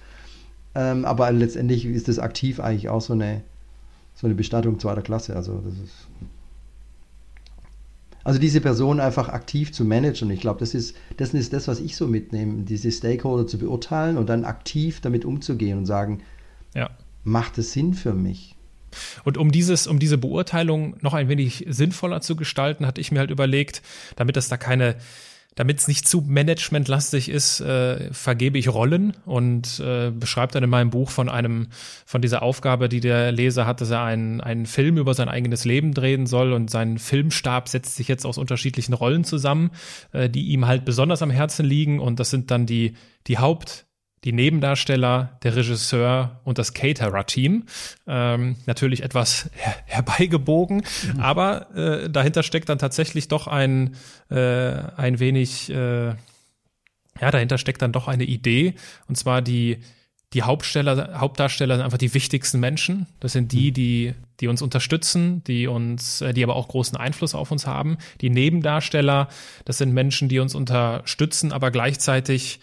Ähm, 0.73 1.05
aber 1.05 1.31
letztendlich 1.31 1.85
ist 1.85 2.09
das 2.09 2.19
aktiv 2.19 2.59
eigentlich 2.59 2.89
auch 2.89 2.99
so 2.99 3.13
eine, 3.13 3.41
so 4.13 4.27
eine 4.27 4.35
Bestattung 4.35 4.77
zweiter 4.79 5.01
Klasse. 5.01 5.37
Also 5.37 5.61
das 5.63 5.73
ist. 5.75 6.07
Also 8.25 8.39
diese 8.39 8.59
Person 8.59 8.99
einfach 8.99 9.29
aktiv 9.29 9.71
zu 9.71 9.85
managen. 9.85 10.31
Ich 10.31 10.41
glaube, 10.41 10.59
das 10.59 10.73
ist, 10.73 10.97
das 11.17 11.35
ist 11.35 11.53
das, 11.53 11.67
was 11.67 11.79
ich 11.79 11.95
so 11.95 12.07
mitnehme, 12.07 12.63
diese 12.63 12.91
Stakeholder 12.91 13.45
zu 13.45 13.59
beurteilen 13.59 14.17
und 14.17 14.27
dann 14.27 14.45
aktiv 14.45 14.99
damit 14.99 15.25
umzugehen 15.25 15.77
und 15.77 15.85
sagen, 15.85 16.23
ja. 16.73 16.89
macht 17.23 17.59
es 17.59 17.71
Sinn 17.71 17.93
für 17.93 18.13
mich? 18.13 18.55
Und 19.25 19.37
um 19.37 19.51
dieses, 19.51 19.85
um 19.85 19.99
diese 19.99 20.17
Beurteilung 20.17 20.95
noch 21.01 21.13
ein 21.13 21.29
wenig 21.29 21.65
sinnvoller 21.69 22.21
zu 22.21 22.35
gestalten, 22.35 22.87
hatte 22.87 22.99
ich 22.99 23.11
mir 23.11 23.19
halt 23.19 23.29
überlegt, 23.29 23.83
damit 24.15 24.37
es 24.37 24.49
da 24.49 24.57
keine 24.57 24.95
damit 25.55 25.79
es 25.79 25.87
nicht 25.87 26.07
zu 26.07 26.21
managementlastig 26.21 27.29
ist, 27.29 27.61
äh, 27.61 28.13
vergebe 28.13 28.57
ich 28.57 28.67
Rollen 28.69 29.13
und 29.25 29.79
äh, 29.79 30.11
beschreibe 30.11 30.51
dann 30.51 30.63
in 30.63 30.69
meinem 30.69 30.89
Buch 30.89 31.09
von 31.09 31.29
einem, 31.29 31.67
von 32.05 32.21
dieser 32.21 32.41
Aufgabe, 32.41 32.89
die 32.89 32.99
der 32.99 33.31
Leser 33.31 33.65
hat, 33.65 33.79
dass 33.79 33.89
er 33.89 34.03
einen, 34.03 34.41
einen 34.41 34.65
Film 34.65 34.97
über 34.97 35.13
sein 35.13 35.29
eigenes 35.29 35.63
Leben 35.63 35.93
drehen 35.93 36.27
soll 36.27 36.51
und 36.51 36.69
sein 36.69 36.97
Filmstab 36.97 37.69
setzt 37.69 37.95
sich 37.95 38.09
jetzt 38.09 38.25
aus 38.25 38.37
unterschiedlichen 38.37 38.93
Rollen 38.93 39.23
zusammen, 39.23 39.71
äh, 40.11 40.29
die 40.29 40.47
ihm 40.47 40.67
halt 40.67 40.83
besonders 40.83 41.21
am 41.21 41.31
Herzen 41.31 41.65
liegen 41.65 41.99
und 41.99 42.19
das 42.19 42.29
sind 42.29 42.51
dann 42.51 42.65
die, 42.65 42.95
die 43.27 43.37
Haupt, 43.37 43.85
die 44.25 44.33
Nebendarsteller, 44.33 45.37
der 45.43 45.55
Regisseur 45.55 46.41
und 46.43 46.57
das 46.57 46.73
Caterer-Team. 46.73 47.65
Ähm, 48.07 48.55
natürlich 48.65 49.03
etwas 49.03 49.49
her 49.53 49.75
herbeigebogen, 49.85 50.77
mhm. 50.77 51.19
aber 51.19 51.73
äh, 51.75 52.09
dahinter 52.09 52.41
steckt 52.41 52.69
dann 52.69 52.79
tatsächlich 52.79 53.27
doch 53.27 53.47
ein, 53.47 53.95
äh, 54.29 54.35
ein 54.35 55.19
wenig, 55.19 55.69
äh, 55.69 56.07
ja, 56.07 57.31
dahinter 57.31 57.59
steckt 57.59 57.83
dann 57.83 57.91
doch 57.91 58.07
eine 58.07 58.23
Idee, 58.23 58.73
und 59.07 59.15
zwar 59.15 59.43
die, 59.43 59.77
die 60.33 60.41
Hauptsteller, 60.41 61.19
Hauptdarsteller 61.19 61.75
sind 61.75 61.85
einfach 61.85 61.99
die 61.99 62.13
wichtigsten 62.13 62.59
Menschen. 62.59 63.05
Das 63.21 63.31
sind 63.31 63.53
die, 63.53 63.69
mhm. 63.69 63.73
die, 63.73 64.13
die 64.41 64.47
uns 64.47 64.61
unterstützen, 64.61 65.43
die 65.45 65.67
uns, 65.67 66.21
äh, 66.21 66.33
die 66.33 66.43
aber 66.43 66.55
auch 66.55 66.67
großen 66.67 66.97
Einfluss 66.97 67.35
auf 67.35 67.51
uns 67.51 67.67
haben. 67.67 67.97
Die 68.21 68.31
Nebendarsteller, 68.31 69.29
das 69.65 69.77
sind 69.77 69.93
Menschen, 69.93 70.27
die 70.27 70.39
uns 70.39 70.55
unterstützen, 70.55 71.53
aber 71.53 71.69
gleichzeitig 71.69 72.59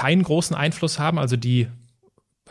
keinen 0.00 0.22
großen 0.22 0.56
Einfluss 0.56 0.98
haben, 0.98 1.18
also 1.18 1.36
die 1.36 1.68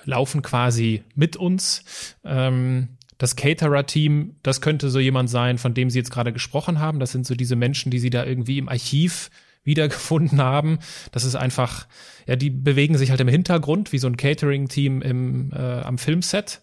laufen 0.06 0.44
quasi 0.44 1.04
mit 1.16 1.36
uns. 1.36 1.84
Ähm, 2.24 2.90
das 3.18 3.36
Caterer-Team, 3.36 4.36
das 4.44 4.62
könnte 4.62 4.92
so 4.92 5.00
jemand 5.00 5.32
sein, 5.32 5.58
von 5.58 5.74
dem 5.74 5.90
Sie 5.90 5.98
jetzt 5.98 6.12
gerade 6.12 6.32
gesprochen 6.32 6.80
haben. 6.80 7.00
Das 7.00 7.12
sind 7.12 7.26
so 7.26 7.34
diese 7.34 7.56
Menschen, 7.56 7.90
die 7.90 7.98
Sie 7.98 8.12
da 8.12 8.24
irgendwie 8.24 8.60
im 8.60 8.70
Archiv 8.70 9.32
wiedergefunden 9.64 10.40
haben. 10.40 10.78
Das 11.12 11.24
ist 11.24 11.36
einfach, 11.36 11.88
ja, 12.28 12.36
die 12.36 12.52
bewegen 12.52 12.98
sich 13.00 13.10
halt 13.10 13.20
im 13.20 13.28
Hintergrund, 13.28 13.92
wie 13.92 13.98
so 13.98 14.08
ein 14.08 14.16
Catering-Team 14.16 15.52
äh, 15.52 15.82
am 15.82 15.98
Filmset 15.98 16.62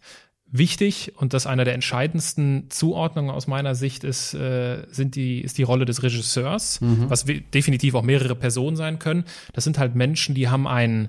wichtig 0.48 1.12
und 1.16 1.34
das 1.34 1.46
einer 1.46 1.64
der 1.64 1.74
entscheidendsten 1.74 2.70
Zuordnungen 2.70 3.30
aus 3.30 3.46
meiner 3.46 3.74
Sicht 3.74 4.04
ist, 4.04 4.34
äh, 4.34 4.84
sind 4.90 5.16
die, 5.16 5.40
ist 5.40 5.58
die 5.58 5.64
Rolle 5.64 5.84
des 5.84 6.02
Regisseurs, 6.02 6.80
mhm. 6.80 7.10
was 7.10 7.24
definitiv 7.24 7.94
auch 7.94 8.02
mehrere 8.02 8.36
Personen 8.36 8.76
sein 8.76 8.98
können. 8.98 9.24
Das 9.52 9.64
sind 9.64 9.78
halt 9.78 9.94
Menschen, 9.94 10.34
die 10.34 10.48
haben 10.48 10.66
einen 10.66 11.08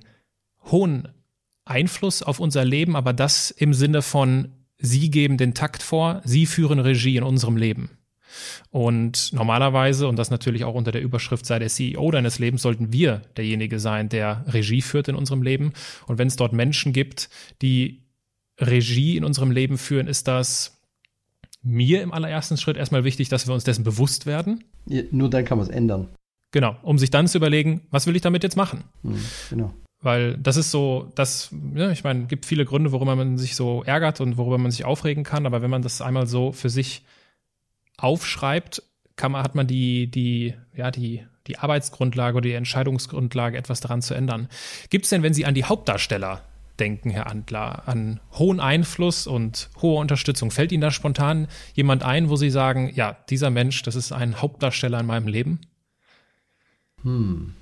hohen 0.65 1.07
Einfluss 1.65 2.23
auf 2.23 2.39
unser 2.39 2.65
Leben, 2.65 2.95
aber 2.95 3.13
das 3.13 3.51
im 3.51 3.73
Sinne 3.73 4.01
von, 4.01 4.53
sie 4.77 5.11
geben 5.11 5.37
den 5.37 5.53
Takt 5.53 5.83
vor, 5.83 6.21
sie 6.23 6.45
führen 6.45 6.79
Regie 6.79 7.17
in 7.17 7.23
unserem 7.23 7.57
Leben. 7.57 7.91
Und 8.71 9.31
normalerweise, 9.33 10.07
und 10.07 10.17
das 10.17 10.29
natürlich 10.29 10.63
auch 10.63 10.75
unter 10.75 10.91
der 10.91 11.01
Überschrift 11.01 11.45
sei 11.45 11.59
der 11.59 11.69
CEO 11.69 12.11
deines 12.11 12.39
Lebens, 12.39 12.61
sollten 12.61 12.91
wir 12.91 13.21
derjenige 13.35 13.79
sein, 13.79 14.09
der 14.09 14.43
Regie 14.47 14.81
führt 14.81 15.07
in 15.07 15.15
unserem 15.15 15.41
Leben. 15.41 15.73
Und 16.07 16.17
wenn 16.17 16.27
es 16.27 16.35
dort 16.35 16.53
Menschen 16.53 16.93
gibt, 16.93 17.29
die 17.61 18.06
Regie 18.59 19.17
in 19.17 19.23
unserem 19.23 19.51
Leben 19.51 19.77
führen, 19.77 20.07
ist 20.07 20.27
das 20.27 20.77
mir 21.61 22.01
im 22.01 22.13
allerersten 22.13 22.57
Schritt 22.57 22.77
erstmal 22.77 23.03
wichtig, 23.03 23.29
dass 23.29 23.47
wir 23.47 23.53
uns 23.53 23.63
dessen 23.63 23.83
bewusst 23.83 24.25
werden. 24.25 24.63
Ja, 24.85 25.03
nur 25.11 25.29
dann 25.29 25.45
kann 25.45 25.57
man 25.57 25.67
es 25.67 25.73
ändern. 25.73 26.07
Genau, 26.51 26.77
um 26.81 26.97
sich 26.97 27.09
dann 27.09 27.27
zu 27.27 27.37
überlegen, 27.37 27.81
was 27.91 28.07
will 28.07 28.15
ich 28.15 28.21
damit 28.21 28.43
jetzt 28.43 28.55
machen? 28.55 28.83
Mhm, 29.03 29.25
genau. 29.49 29.73
Weil 30.01 30.37
das 30.37 30.57
ist 30.57 30.71
so, 30.71 31.11
das, 31.15 31.53
ja, 31.75 31.91
ich 31.91 32.03
meine, 32.03 32.25
gibt 32.25 32.45
viele 32.45 32.65
Gründe, 32.65 32.91
worüber 32.91 33.15
man 33.15 33.37
sich 33.37 33.55
so 33.55 33.83
ärgert 33.83 34.21
und 34.21 34.37
worüber 34.37 34.57
man 34.57 34.71
sich 34.71 34.85
aufregen 34.85 35.23
kann, 35.23 35.45
aber 35.45 35.61
wenn 35.61 35.71
man 35.71 35.81
das 35.81 36.01
einmal 36.01 36.27
so 36.27 36.51
für 36.51 36.69
sich 36.69 37.03
aufschreibt, 37.97 38.83
kann 39.15 39.31
man, 39.31 39.43
hat 39.43 39.55
man 39.55 39.67
die, 39.67 40.09
die, 40.09 40.53
ja, 40.75 40.91
die, 40.91 41.25
die 41.47 41.57
Arbeitsgrundlage 41.57 42.37
oder 42.37 42.47
die 42.47 42.53
Entscheidungsgrundlage, 42.53 43.57
etwas 43.57 43.79
daran 43.79 44.03
zu 44.03 44.13
ändern. 44.13 44.47
Gibt 44.89 45.05
es 45.05 45.09
denn, 45.09 45.23
wenn 45.23 45.33
Sie 45.33 45.45
an 45.45 45.55
die 45.55 45.63
Hauptdarsteller 45.65 46.43
denken, 46.79 47.09
Herr 47.09 47.27
Antler, 47.27 47.87
an 47.87 48.19
hohen 48.33 48.59
Einfluss 48.59 49.27
und 49.27 49.69
hohe 49.81 49.99
Unterstützung. 49.99 50.51
Fällt 50.51 50.71
Ihnen 50.71 50.81
da 50.81 50.91
spontan 50.91 51.47
jemand 51.73 52.03
ein, 52.03 52.29
wo 52.29 52.35
Sie 52.35 52.49
sagen, 52.49 52.91
ja, 52.93 53.17
dieser 53.29 53.49
Mensch, 53.49 53.83
das 53.83 53.95
ist 53.95 54.11
ein 54.11 54.41
Hauptdarsteller 54.41 54.99
in 54.99 55.05
meinem 55.05 55.27
Leben? 55.27 55.59
Hm. 57.03 57.53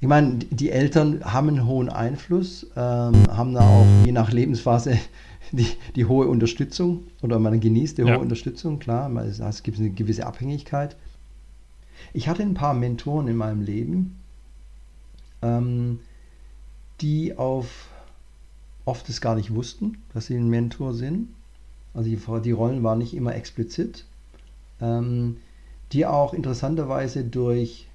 Ich 0.00 0.08
meine, 0.08 0.34
die 0.50 0.70
Eltern 0.70 1.24
haben 1.24 1.48
einen 1.48 1.66
hohen 1.66 1.88
Einfluss, 1.88 2.66
ähm, 2.76 3.14
haben 3.30 3.54
da 3.54 3.60
auch 3.60 3.86
je 4.04 4.12
nach 4.12 4.32
Lebensphase 4.32 4.98
die, 5.52 5.66
die 5.96 6.04
hohe 6.04 6.26
Unterstützung 6.26 7.04
oder 7.22 7.38
man 7.38 7.58
genießt 7.58 7.98
die 7.98 8.02
ja. 8.02 8.14
hohe 8.14 8.18
Unterstützung, 8.18 8.78
klar, 8.78 9.10
es 9.16 9.62
gibt 9.62 9.78
eine 9.78 9.90
gewisse 9.90 10.26
Abhängigkeit. 10.26 10.96
Ich 12.12 12.28
hatte 12.28 12.42
ein 12.42 12.54
paar 12.54 12.74
Mentoren 12.74 13.28
in 13.28 13.36
meinem 13.36 13.62
Leben, 13.62 14.20
ähm, 15.42 16.00
die 17.00 17.36
auf 17.36 17.88
oft 18.84 19.08
es 19.08 19.20
gar 19.20 19.34
nicht 19.34 19.54
wussten, 19.54 19.98
dass 20.12 20.26
sie 20.26 20.36
ein 20.36 20.48
Mentor 20.48 20.94
sind. 20.94 21.28
Also 21.94 22.10
die, 22.10 22.18
die 22.42 22.52
Rollen 22.52 22.82
waren 22.82 22.98
nicht 22.98 23.14
immer 23.14 23.34
explizit. 23.34 24.04
Ähm, 24.80 25.36
die 25.92 26.06
auch 26.06 26.34
interessanterweise 26.34 27.24
durch, 27.24 27.86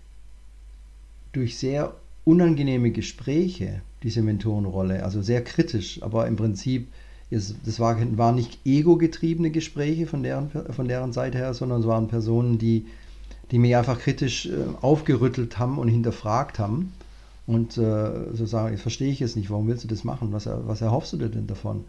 durch 1.34 1.58
sehr 1.58 1.94
unangenehme 2.24 2.92
Gespräche, 2.92 3.82
diese 4.04 4.22
Mentorenrolle, 4.22 5.04
also 5.04 5.22
sehr 5.22 5.44
kritisch, 5.44 6.02
aber 6.02 6.28
im 6.28 6.38
Prinzip, 6.38 6.88
ist, 7.30 7.56
das 7.66 7.80
war, 7.80 7.98
waren 8.18 8.36
nicht 8.36 8.60
ego-getriebene 8.66 9.52
Gespräche 9.52 10.08
von 10.08 10.24
deren, 10.24 10.50
von 10.50 10.88
deren 10.88 11.14
Seite 11.14 11.38
her, 11.38 11.54
sondern 11.54 11.82
es 11.82 11.88
waren 11.88 12.08
Personen, 12.08 12.58
die, 12.58 12.86
die 13.52 13.60
mich 13.60 13.76
einfach 13.76 14.00
kritisch 14.00 14.48
äh, 14.48 14.52
aufgerüttelt 14.82 15.60
haben 15.60 15.78
und 15.78 15.90
hinterfragt 15.90 16.58
haben 16.58 16.94
und 17.50 17.80
äh, 17.80 18.32
so 18.32 18.46
sagen, 18.46 18.76
ich 18.76 18.82
verstehe 18.82 19.12
ich 19.12 19.24
es 19.24 19.36
nicht, 19.36 19.50
warum 19.50 19.68
willst 19.68 19.84
du 19.84 19.88
das 19.88 20.04
machen? 20.04 20.32
Was, 20.32 20.48
was 20.48 20.82
erhoffst 20.82 21.14
du 21.14 21.18
dir 21.18 21.30
denn 21.30 21.48
davon? 21.48 21.84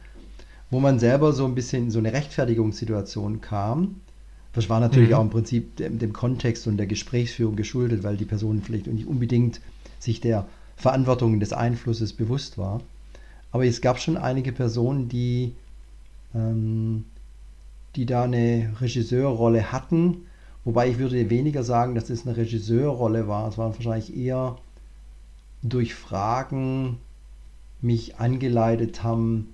Wo 0.70 0.80
man 0.80 0.98
selber 0.98 1.34
so 1.34 1.44
ein 1.44 1.54
bisschen 1.54 1.84
in 1.84 1.90
so 1.90 1.98
eine 1.98 2.14
Rechtfertigungssituation 2.14 3.42
kam. 3.42 3.96
Das 4.54 4.70
war 4.70 4.80
natürlich 4.80 5.10
mhm. 5.10 5.16
auch 5.16 5.20
im 5.20 5.28
Prinzip 5.28 5.76
dem, 5.76 5.98
dem, 5.98 6.14
Kontext 6.14 6.66
und 6.66 6.78
der 6.78 6.86
Gesprächsführung 6.86 7.56
geschuldet, 7.56 8.04
weil 8.04 8.16
die 8.16 8.24
Person 8.24 8.62
vielleicht 8.62 8.86
nicht 8.86 9.06
unbedingt 9.06 9.60
sich 9.98 10.22
der 10.22 10.46
Verantwortung 10.76 11.40
des 11.40 11.52
Einflusses 11.52 12.14
bewusst 12.14 12.56
war. 12.56 12.80
Aber 13.52 13.66
es 13.66 13.82
gab 13.82 14.00
schon 14.00 14.16
einige 14.16 14.52
Personen, 14.52 15.10
die, 15.10 15.52
ähm, 16.34 17.04
die 17.96 18.06
da 18.06 18.22
eine 18.22 18.72
Regisseurrolle 18.80 19.72
hatten. 19.72 20.22
Wobei 20.64 20.88
ich 20.88 20.98
würde 20.98 21.28
weniger 21.28 21.64
sagen, 21.64 21.94
dass 21.94 22.08
es 22.08 22.26
eine 22.26 22.38
Regisseurrolle 22.38 23.28
war. 23.28 23.46
Es 23.46 23.58
waren 23.58 23.74
wahrscheinlich 23.74 24.16
eher 24.16 24.56
durch 25.62 25.94
Fragen 25.94 26.98
mich 27.80 28.18
angeleitet 28.18 29.02
haben, 29.02 29.48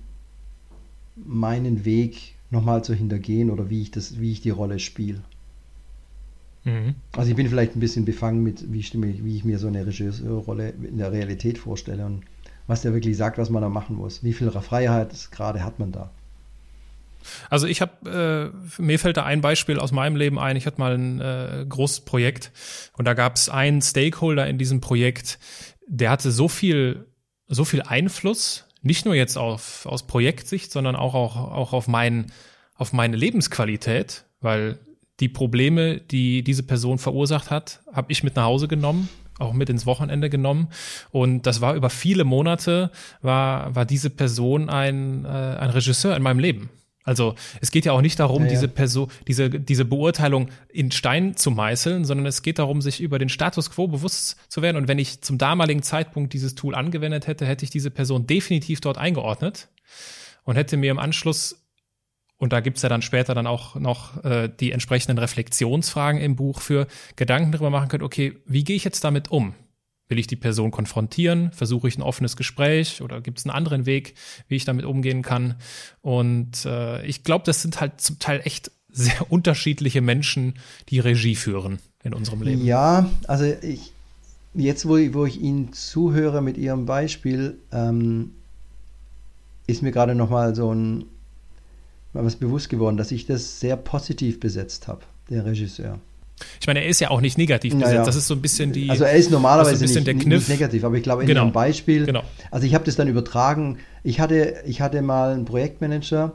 meinen 1.15 1.85
Weg 1.85 2.35
nochmal 2.49 2.83
zu 2.83 2.93
hintergehen 2.93 3.49
oder 3.49 3.69
wie 3.69 3.81
ich 3.81 3.91
das, 3.91 4.19
wie 4.19 4.31
ich 4.31 4.41
die 4.41 4.49
Rolle 4.49 4.79
spiele. 4.79 5.21
Mhm. 6.63 6.95
Also 7.13 7.29
ich 7.29 7.35
bin 7.35 7.49
vielleicht 7.49 7.75
ein 7.75 7.79
bisschen 7.79 8.05
befangen 8.05 8.43
mit, 8.43 8.71
wie 8.71 8.79
ich, 8.79 8.93
wie 8.93 9.35
ich 9.35 9.45
mir 9.45 9.59
so 9.59 9.67
eine 9.67 9.85
Regisseurrolle 9.85 10.69
in 10.69 10.97
der 10.97 11.11
Realität 11.11 11.57
vorstelle. 11.57 12.05
Und 12.05 12.23
was 12.67 12.81
der 12.81 12.93
wirklich 12.93 13.17
sagt, 13.17 13.37
was 13.37 13.49
man 13.49 13.61
da 13.61 13.69
machen 13.69 13.95
muss. 13.95 14.23
Wie 14.23 14.33
viel 14.33 14.51
Freiheit 14.51 15.31
gerade 15.31 15.63
hat 15.63 15.79
man 15.79 15.91
da? 15.91 16.11
Also 17.49 17.67
ich 17.67 17.81
habe, 17.81 18.53
äh, 18.77 18.81
mir 18.81 18.99
fällt 18.99 19.17
da 19.17 19.23
ein 19.23 19.41
Beispiel 19.41 19.79
aus 19.79 19.91
meinem 19.91 20.15
Leben 20.15 20.37
ein. 20.39 20.55
Ich 20.55 20.65
hatte 20.65 20.79
mal 20.79 20.93
ein 20.93 21.19
äh, 21.19 21.65
großes 21.67 22.01
Projekt 22.01 22.51
und 22.97 23.05
da 23.05 23.13
gab 23.13 23.35
es 23.35 23.49
einen 23.49 23.81
Stakeholder 23.81 24.47
in 24.47 24.57
diesem 24.57 24.81
Projekt, 24.81 25.39
der 25.87 26.11
hatte 26.11 26.31
so 26.31 26.47
viel, 26.47 27.07
so 27.47 27.65
viel 27.65 27.81
Einfluss, 27.81 28.65
nicht 28.81 29.05
nur 29.05 29.15
jetzt 29.15 29.37
auf, 29.37 29.85
aus 29.85 30.05
Projektsicht, 30.05 30.71
sondern 30.71 30.95
auch, 30.95 31.15
auch, 31.15 31.35
auch 31.35 31.73
auf, 31.73 31.87
mein, 31.87 32.31
auf 32.75 32.93
meine 32.93 33.15
Lebensqualität, 33.15 34.25
weil 34.41 34.77
die 35.19 35.29
Probleme, 35.29 35.99
die 35.99 36.43
diese 36.43 36.63
Person 36.63 36.99
verursacht 36.99 37.49
hat, 37.49 37.81
habe 37.91 38.11
ich 38.11 38.23
mit 38.23 38.35
nach 38.35 38.45
Hause 38.45 38.67
genommen, 38.67 39.09
auch 39.39 39.53
mit 39.53 39.69
ins 39.69 39.85
Wochenende 39.85 40.29
genommen. 40.29 40.67
Und 41.11 41.47
das 41.47 41.61
war 41.61 41.73
über 41.73 41.89
viele 41.89 42.23
Monate, 42.23 42.91
war, 43.21 43.73
war 43.75 43.85
diese 43.85 44.09
Person 44.09 44.69
ein, 44.69 45.25
äh, 45.25 45.27
ein 45.27 45.71
Regisseur 45.71 46.15
in 46.15 46.21
meinem 46.21 46.39
Leben. 46.39 46.69
Also 47.07 47.35
es 47.61 47.71
geht 47.71 47.85
ja 47.85 47.93
auch 47.93 48.01
nicht 48.01 48.19
darum, 48.19 48.43
ja, 48.43 48.47
ja. 48.47 48.51
diese 48.51 48.67
Person, 48.67 49.09
diese, 49.27 49.49
diese 49.49 49.85
Beurteilung 49.85 50.49
in 50.67 50.91
Stein 50.91 51.37
zu 51.37 51.51
meißeln, 51.51 52.03
sondern 52.03 52.25
es 52.25 52.41
geht 52.41 52.59
darum, 52.59 52.81
sich 52.81 52.99
über 52.99 53.17
den 53.17 53.29
Status 53.29 53.71
quo 53.71 53.87
bewusst 53.87 54.35
zu 54.49 54.61
werden. 54.61 54.75
Und 54.75 54.89
wenn 54.89 54.99
ich 54.99 55.21
zum 55.21 55.37
damaligen 55.37 55.81
Zeitpunkt 55.83 56.33
dieses 56.33 56.55
Tool 56.55 56.75
angewendet 56.75 57.25
hätte, 57.25 57.45
hätte 57.45 57.63
ich 57.63 57.71
diese 57.71 57.91
Person 57.91 58.27
definitiv 58.27 58.81
dort 58.81 58.97
eingeordnet 58.97 59.69
und 60.43 60.57
hätte 60.57 60.75
mir 60.75 60.91
im 60.91 60.99
Anschluss 60.99 61.63
und 62.39 62.53
da 62.53 62.59
gibt's 62.59 62.81
ja 62.81 62.89
dann 62.89 63.01
später 63.01 63.33
dann 63.33 63.47
auch 63.47 63.75
noch 63.75 64.23
äh, 64.25 64.49
die 64.59 64.71
entsprechenden 64.71 65.17
Reflexionsfragen 65.17 66.19
im 66.21 66.35
Buch 66.35 66.59
für 66.59 66.87
Gedanken 67.15 67.53
darüber 67.53 67.69
machen 67.69 67.87
können, 67.87 68.03
okay, 68.03 68.37
wie 68.45 68.63
gehe 68.65 68.75
ich 68.75 68.83
jetzt 68.83 69.03
damit 69.03 69.31
um? 69.31 69.55
Will 70.09 70.19
ich 70.19 70.27
die 70.27 70.35
Person 70.35 70.71
konfrontieren? 70.71 71.51
Versuche 71.51 71.87
ich 71.87 71.97
ein 71.97 72.01
offenes 72.01 72.37
Gespräch 72.37 73.01
oder 73.01 73.21
gibt 73.21 73.39
es 73.39 73.45
einen 73.45 73.55
anderen 73.55 73.85
Weg, 73.85 74.13
wie 74.47 74.55
ich 74.55 74.65
damit 74.65 74.85
umgehen 74.85 75.21
kann? 75.21 75.55
Und 76.01 76.65
äh, 76.65 77.05
ich 77.05 77.23
glaube, 77.23 77.43
das 77.45 77.61
sind 77.61 77.81
halt 77.81 77.99
zum 77.99 78.19
Teil 78.19 78.41
echt 78.43 78.71
sehr 78.91 79.25
unterschiedliche 79.31 80.01
Menschen, 80.01 80.55
die 80.89 80.99
Regie 80.99 81.35
führen 81.35 81.79
in 82.03 82.13
unserem 82.13 82.41
Leben. 82.41 82.65
Ja, 82.65 83.09
also 83.27 83.45
ich, 83.45 83.91
jetzt, 84.53 84.87
wo, 84.87 84.97
wo 85.13 85.25
ich 85.25 85.41
Ihnen 85.41 85.73
zuhöre 85.73 86.41
mit 86.41 86.57
Ihrem 86.57 86.85
Beispiel, 86.85 87.59
ähm, 87.71 88.31
ist 89.67 89.81
mir 89.81 89.91
gerade 89.91 90.15
nochmal 90.15 90.55
so 90.55 90.73
ein 90.73 91.05
was 92.13 92.35
bewusst 92.35 92.69
geworden, 92.69 92.97
dass 92.97 93.11
ich 93.11 93.25
das 93.25 93.59
sehr 93.59 93.77
positiv 93.77 94.39
besetzt 94.39 94.87
habe, 94.87 95.01
der 95.29 95.45
Regisseur. 95.45 95.99
Ich 96.59 96.67
meine, 96.67 96.81
er 96.81 96.87
ist 96.87 96.99
ja 96.99 97.09
auch 97.09 97.21
nicht 97.21 97.37
negativ 97.37 97.73
besetzt. 97.73 97.91
Naja. 97.91 98.05
Das 98.05 98.15
ist 98.15 98.27
so 98.27 98.35
ein 98.35 98.41
bisschen 98.41 98.71
die. 98.71 98.89
Also 98.89 99.03
er 99.03 99.13
ist 99.13 99.31
normalerweise 99.31 99.83
ist 99.85 99.95
nicht, 99.95 100.25
nicht, 100.25 100.49
negativ, 100.49 100.83
aber 100.83 100.95
ich 100.95 101.03
glaube 101.03 101.23
in 101.23 101.27
genau. 101.27 101.45
dem 101.45 101.51
Beispiel. 101.51 102.05
Genau. 102.05 102.23
Also 102.51 102.67
ich 102.67 102.75
habe 102.75 102.85
das 102.85 102.95
dann 102.95 103.07
übertragen. 103.07 103.79
Ich 104.03 104.19
hatte, 104.19 104.55
ich 104.65 104.81
hatte 104.81 105.01
mal 105.01 105.33
einen 105.33 105.45
Projektmanager, 105.45 106.33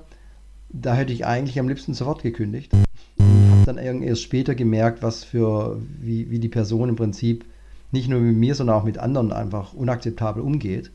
da 0.70 0.94
hätte 0.94 1.12
ich 1.12 1.24
eigentlich 1.24 1.58
am 1.58 1.68
liebsten 1.68 1.94
sofort 1.94 2.22
gekündigt. 2.22 2.72
Habe 3.18 3.64
dann 3.66 4.02
erst 4.02 4.22
später 4.22 4.54
gemerkt, 4.54 5.02
was 5.02 5.22
für, 5.22 5.80
wie, 6.00 6.30
wie 6.30 6.38
die 6.38 6.48
Person 6.48 6.88
im 6.88 6.96
Prinzip 6.96 7.44
nicht 7.92 8.08
nur 8.08 8.20
mit 8.20 8.36
mir, 8.36 8.54
sondern 8.54 8.76
auch 8.76 8.84
mit 8.84 8.98
anderen 8.98 9.32
einfach 9.32 9.74
unakzeptabel 9.74 10.42
umgeht. 10.42 10.90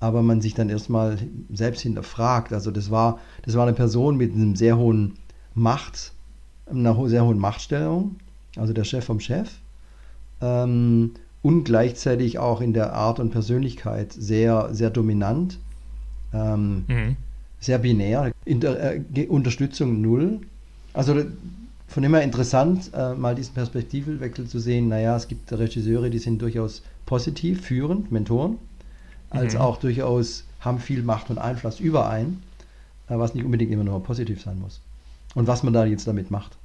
Aber 0.00 0.22
man 0.22 0.40
sich 0.40 0.54
dann 0.54 0.70
erstmal 0.70 1.18
selbst 1.52 1.80
hinterfragt. 1.82 2.52
Also 2.52 2.70
das 2.70 2.90
war, 2.90 3.18
das 3.44 3.56
war 3.56 3.66
eine 3.66 3.74
Person 3.74 4.16
mit 4.16 4.32
einem 4.32 4.54
sehr 4.54 4.78
hohen 4.78 5.14
Macht 5.54 6.12
einer 6.70 7.08
sehr 7.08 7.24
hohen 7.24 7.38
Machtstellung, 7.38 8.16
also 8.56 8.72
der 8.72 8.84
Chef 8.84 9.04
vom 9.04 9.20
Chef, 9.20 9.50
ähm, 10.40 11.12
und 11.42 11.64
gleichzeitig 11.64 12.38
auch 12.38 12.60
in 12.60 12.72
der 12.72 12.92
Art 12.92 13.20
und 13.20 13.30
Persönlichkeit 13.30 14.12
sehr, 14.12 14.68
sehr 14.72 14.90
dominant, 14.90 15.58
ähm, 16.32 16.84
mhm. 16.88 17.16
sehr 17.60 17.78
binär, 17.78 18.32
Inter 18.44 18.94
äh, 18.94 19.26
Unterstützung 19.28 20.00
null. 20.00 20.40
Also 20.94 21.22
von 21.86 22.04
immer 22.04 22.22
interessant, 22.22 22.90
äh, 22.94 23.14
mal 23.14 23.34
diesen 23.34 23.54
Perspektivwechsel 23.54 24.46
zu 24.46 24.58
sehen. 24.58 24.88
Naja, 24.88 25.16
es 25.16 25.28
gibt 25.28 25.50
Regisseure, 25.52 26.10
die 26.10 26.18
sind 26.18 26.42
durchaus 26.42 26.82
positiv, 27.06 27.62
führend, 27.62 28.12
Mentoren, 28.12 28.58
als 29.30 29.54
mhm. 29.54 29.60
auch 29.60 29.78
durchaus 29.78 30.44
haben 30.60 30.80
viel 30.80 31.02
Macht 31.02 31.30
und 31.30 31.38
Einfluss 31.38 31.80
über 31.80 32.08
einen, 32.10 32.42
äh, 33.08 33.16
was 33.16 33.34
nicht 33.34 33.44
unbedingt 33.44 33.70
immer 33.70 33.84
nur 33.84 34.02
positiv 34.02 34.42
sein 34.42 34.58
muss. 34.60 34.80
Und 35.34 35.46
was 35.46 35.62
man 35.62 35.72
da 35.72 35.84
jetzt 35.84 36.06
damit 36.06 36.30
macht. 36.30 36.58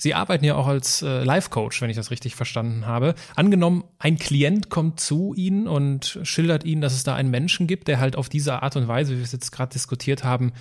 Sie 0.00 0.14
arbeiten 0.14 0.44
ja 0.44 0.54
auch 0.54 0.68
als 0.68 1.02
äh, 1.02 1.24
Life-Coach, 1.24 1.82
wenn 1.82 1.90
ich 1.90 1.96
das 1.96 2.12
richtig 2.12 2.36
verstanden 2.36 2.86
habe. 2.86 3.16
Angenommen, 3.34 3.82
ein 3.98 4.16
Klient 4.16 4.70
kommt 4.70 5.00
zu 5.00 5.34
Ihnen 5.34 5.66
und 5.66 6.20
schildert 6.22 6.62
Ihnen, 6.64 6.80
dass 6.80 6.94
es 6.94 7.02
da 7.02 7.16
einen 7.16 7.32
Menschen 7.32 7.66
gibt, 7.66 7.88
der 7.88 7.98
halt 7.98 8.14
auf 8.14 8.28
diese 8.28 8.62
Art 8.62 8.76
und 8.76 8.86
Weise, 8.86 9.12
wie 9.12 9.16
wir 9.16 9.24
es 9.24 9.32
jetzt 9.32 9.50
gerade 9.50 9.72
diskutiert 9.72 10.22
haben, 10.22 10.52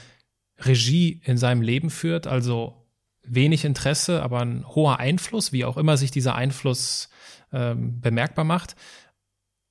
Regie 0.59 1.21
in 1.23 1.37
seinem 1.37 1.61
Leben 1.61 1.91
führt, 1.91 2.25
also 2.25 2.87
wenig 3.23 3.63
Interesse, 3.63 4.23
aber 4.23 4.39
ein 4.39 4.67
hoher 4.67 4.99
Einfluss, 4.99 5.51
wie 5.51 5.65
auch 5.65 5.77
immer 5.77 5.97
sich 5.97 6.09
dieser 6.09 6.33
Einfluss 6.33 7.09
ähm, 7.53 8.01
bemerkbar 8.01 8.45
macht. 8.45 8.75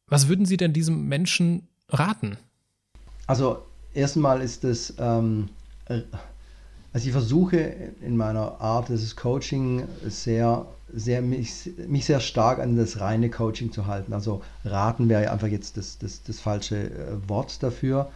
Was 0.06 0.28
würden 0.28 0.46
Sie 0.46 0.56
denn 0.56 0.72
diesem 0.72 1.08
Menschen 1.08 1.66
raten? 1.88 2.36
Also 3.26 3.66
erstmal 3.94 4.40
ist 4.42 4.62
es 4.62 4.94
ähm, 4.98 5.48
also 6.96 7.08
ich 7.08 7.12
versuche 7.12 7.58
in 8.00 8.16
meiner 8.16 8.58
Art 8.58 8.88
des 8.88 9.16
Coaching 9.16 9.84
sehr, 10.08 10.64
sehr 10.90 11.20
mich, 11.20 11.70
mich 11.86 12.06
sehr 12.06 12.20
stark 12.20 12.58
an 12.58 12.78
das 12.78 13.00
reine 13.00 13.28
Coaching 13.28 13.70
zu 13.70 13.86
halten. 13.86 14.14
Also 14.14 14.40
raten 14.64 15.10
wäre 15.10 15.30
einfach 15.30 15.48
jetzt 15.48 15.76
das, 15.76 15.98
das, 15.98 16.22
das 16.22 16.40
falsche 16.40 16.88
äh, 16.88 17.28
Wort 17.28 17.62
dafür, 17.62 18.10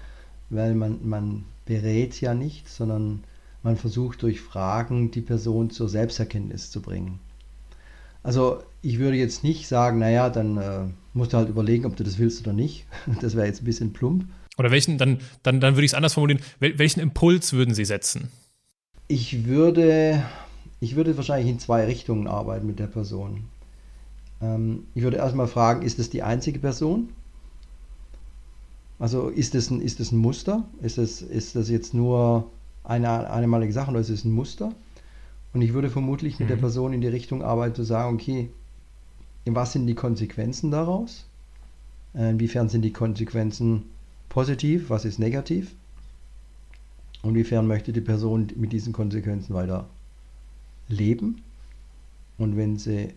weil 0.48 0.74
man, 0.74 1.06
man 1.06 1.44
berät 1.66 2.22
ja 2.22 2.32
nicht, 2.32 2.70
sondern 2.70 3.22
man 3.62 3.76
versucht 3.76 4.22
durch 4.22 4.40
Fragen 4.40 5.10
die 5.10 5.20
Person 5.20 5.68
zur 5.68 5.90
Selbsterkenntnis 5.90 6.70
zu 6.70 6.80
bringen. 6.80 7.18
Also 8.22 8.62
ich 8.80 8.98
würde 8.98 9.18
jetzt 9.18 9.44
nicht 9.44 9.68
sagen, 9.68 9.98
naja, 9.98 10.30
dann 10.30 10.56
äh, 10.56 10.84
musst 11.12 11.34
du 11.34 11.36
halt 11.36 11.50
überlegen, 11.50 11.84
ob 11.84 11.96
du 11.96 12.02
das 12.02 12.18
willst 12.18 12.40
oder 12.40 12.54
nicht. 12.54 12.86
Das 13.20 13.36
wäre 13.36 13.46
jetzt 13.46 13.60
ein 13.60 13.66
bisschen 13.66 13.92
plump. 13.92 14.24
Oder 14.56 14.70
welchen, 14.70 14.96
dann, 14.96 15.18
dann, 15.42 15.60
dann 15.60 15.74
würde 15.74 15.84
ich 15.84 15.90
es 15.90 15.94
anders 15.94 16.14
formulieren, 16.14 16.40
welchen 16.60 17.00
Impuls 17.00 17.52
würden 17.52 17.74
Sie 17.74 17.84
setzen? 17.84 18.30
Ich 19.10 19.44
würde, 19.44 20.22
ich 20.78 20.94
würde 20.94 21.16
wahrscheinlich 21.16 21.50
in 21.50 21.58
zwei 21.58 21.84
Richtungen 21.84 22.28
arbeiten 22.28 22.68
mit 22.68 22.78
der 22.78 22.86
Person. 22.86 23.42
Ähm, 24.40 24.84
ich 24.94 25.02
würde 25.02 25.16
erstmal 25.16 25.48
fragen, 25.48 25.82
ist 25.82 25.98
das 25.98 26.10
die 26.10 26.22
einzige 26.22 26.60
Person? 26.60 27.08
Also 29.00 29.26
ist 29.26 29.56
das 29.56 29.68
ein, 29.68 29.80
ist 29.80 29.98
das 29.98 30.12
ein 30.12 30.18
Muster? 30.18 30.62
Ist 30.80 30.96
das, 30.96 31.22
ist 31.22 31.56
das 31.56 31.68
jetzt 31.68 31.92
nur 31.92 32.52
eine 32.84 33.28
einmalige 33.28 33.72
Sache 33.72 33.90
oder 33.90 33.98
ist 33.98 34.10
es 34.10 34.24
ein 34.24 34.30
Muster? 34.30 34.72
Und 35.54 35.62
ich 35.62 35.72
würde 35.72 35.90
vermutlich 35.90 36.38
mit 36.38 36.46
mhm. 36.46 36.52
der 36.52 36.58
Person 36.58 36.92
in 36.92 37.00
die 37.00 37.08
Richtung 37.08 37.42
arbeiten, 37.42 37.74
zu 37.74 37.82
sagen, 37.82 38.14
okay, 38.14 38.48
was 39.44 39.72
sind 39.72 39.88
die 39.88 39.96
Konsequenzen 39.96 40.70
daraus? 40.70 41.26
Inwiefern 42.14 42.68
sind 42.68 42.82
die 42.82 42.92
Konsequenzen 42.92 43.86
positiv, 44.28 44.88
was 44.88 45.04
ist 45.04 45.18
negativ? 45.18 45.74
Inwiefern 47.22 47.66
möchte 47.66 47.92
die 47.92 48.00
Person 48.00 48.48
mit 48.56 48.72
diesen 48.72 48.92
Konsequenzen 48.92 49.54
weiter 49.54 49.86
leben? 50.88 51.42
Und 52.38 52.56
wenn 52.56 52.78
sie, 52.78 53.10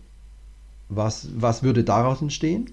was, 0.88 1.28
was 1.34 1.62
würde 1.62 1.84
daraus 1.84 2.20
entstehen? 2.20 2.70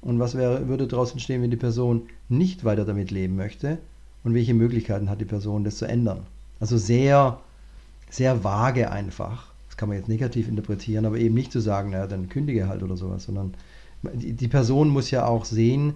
Und 0.00 0.18
was 0.18 0.34
wäre, 0.34 0.68
würde 0.68 0.88
daraus 0.88 1.12
entstehen, 1.12 1.42
wenn 1.42 1.50
die 1.50 1.56
Person 1.56 2.08
nicht 2.28 2.64
weiter 2.64 2.84
damit 2.84 3.10
leben 3.10 3.36
möchte? 3.36 3.78
Und 4.24 4.34
welche 4.34 4.54
Möglichkeiten 4.54 5.10
hat 5.10 5.20
die 5.20 5.26
Person, 5.26 5.64
das 5.64 5.76
zu 5.76 5.86
ändern? 5.86 6.26
Also 6.60 6.78
sehr, 6.78 7.40
sehr 8.08 8.44
vage 8.44 8.90
einfach. 8.90 9.52
Das 9.68 9.76
kann 9.76 9.88
man 9.88 9.98
jetzt 9.98 10.08
negativ 10.08 10.48
interpretieren, 10.48 11.06
aber 11.06 11.18
eben 11.18 11.34
nicht 11.34 11.52
zu 11.52 11.60
sagen, 11.60 11.90
naja, 11.90 12.06
dann 12.06 12.28
kündige 12.28 12.68
halt 12.68 12.82
oder 12.82 12.96
sowas, 12.96 13.24
sondern 13.24 13.54
die, 14.14 14.32
die 14.32 14.48
Person 14.48 14.88
muss 14.88 15.10
ja 15.10 15.26
auch 15.26 15.44
sehen, 15.44 15.94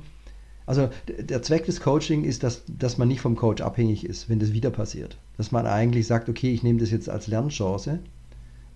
also 0.67 0.91
der 1.07 1.43
Zweck 1.43 1.65
des 1.67 1.81
Coaching 1.81 2.25
ist, 2.25 2.43
dass, 2.43 2.63
dass 2.67 2.99
man 2.99 3.07
nicht 3.07 3.21
vom 3.21 3.37
Coach 3.37 3.63
abhängig 3.63 4.05
ist, 4.05 4.29
wenn 4.29 4.41
das 4.41 4.53
wieder 4.53 4.71
passiert. 4.71 5.17
Dass 5.37 5.53
man 5.53 5.65
eigentlich 5.67 6.09
sagt, 6.09 6.29
okay, 6.29 6.53
ich 6.53 6.65
nehme 6.65 6.81
das 6.81 6.91
jetzt 6.91 7.09
als 7.09 7.29
Lernchance, 7.29 8.01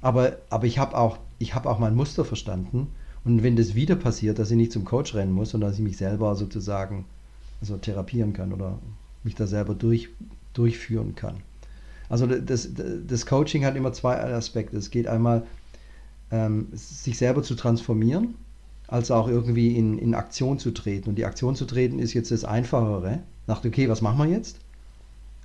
aber, 0.00 0.38
aber 0.50 0.66
ich 0.66 0.78
habe 0.78 0.96
auch, 0.96 1.18
hab 1.42 1.66
auch 1.66 1.80
mein 1.80 1.96
Muster 1.96 2.24
verstanden. 2.24 2.86
Und 3.24 3.42
wenn 3.42 3.56
das 3.56 3.74
wieder 3.74 3.96
passiert, 3.96 4.38
dass 4.38 4.50
ich 4.50 4.56
nicht 4.56 4.72
zum 4.72 4.84
Coach 4.84 5.14
rennen 5.14 5.32
muss, 5.32 5.50
sondern 5.50 5.70
dass 5.70 5.78
ich 5.78 5.84
mich 5.84 5.96
selber 5.96 6.36
sozusagen 6.36 7.04
also 7.60 7.76
therapieren 7.76 8.32
kann 8.32 8.52
oder 8.52 8.78
mich 9.24 9.34
da 9.34 9.46
selber 9.46 9.74
durch, 9.74 10.08
durchführen 10.54 11.16
kann. 11.16 11.42
Also 12.08 12.26
das, 12.26 12.68
das 13.06 13.26
Coaching 13.26 13.64
hat 13.64 13.76
immer 13.76 13.92
zwei 13.92 14.16
Aspekte. 14.16 14.76
Es 14.76 14.90
geht 14.90 15.06
einmal, 15.06 15.44
ähm, 16.30 16.68
sich 16.72 17.18
selber 17.18 17.42
zu 17.42 17.56
transformieren 17.56 18.36
als 18.90 19.12
auch 19.12 19.28
irgendwie 19.28 19.76
in, 19.76 19.98
in 19.98 20.14
Aktion 20.14 20.58
zu 20.58 20.72
treten. 20.72 21.10
Und 21.10 21.14
die 21.16 21.24
Aktion 21.24 21.54
zu 21.54 21.64
treten 21.64 22.00
ist 22.00 22.12
jetzt 22.12 22.32
das 22.32 22.44
Einfachere. 22.44 23.20
Nach, 23.46 23.64
okay, 23.64 23.88
was 23.88 24.02
machen 24.02 24.18
wir 24.18 24.26
jetzt? 24.26 24.58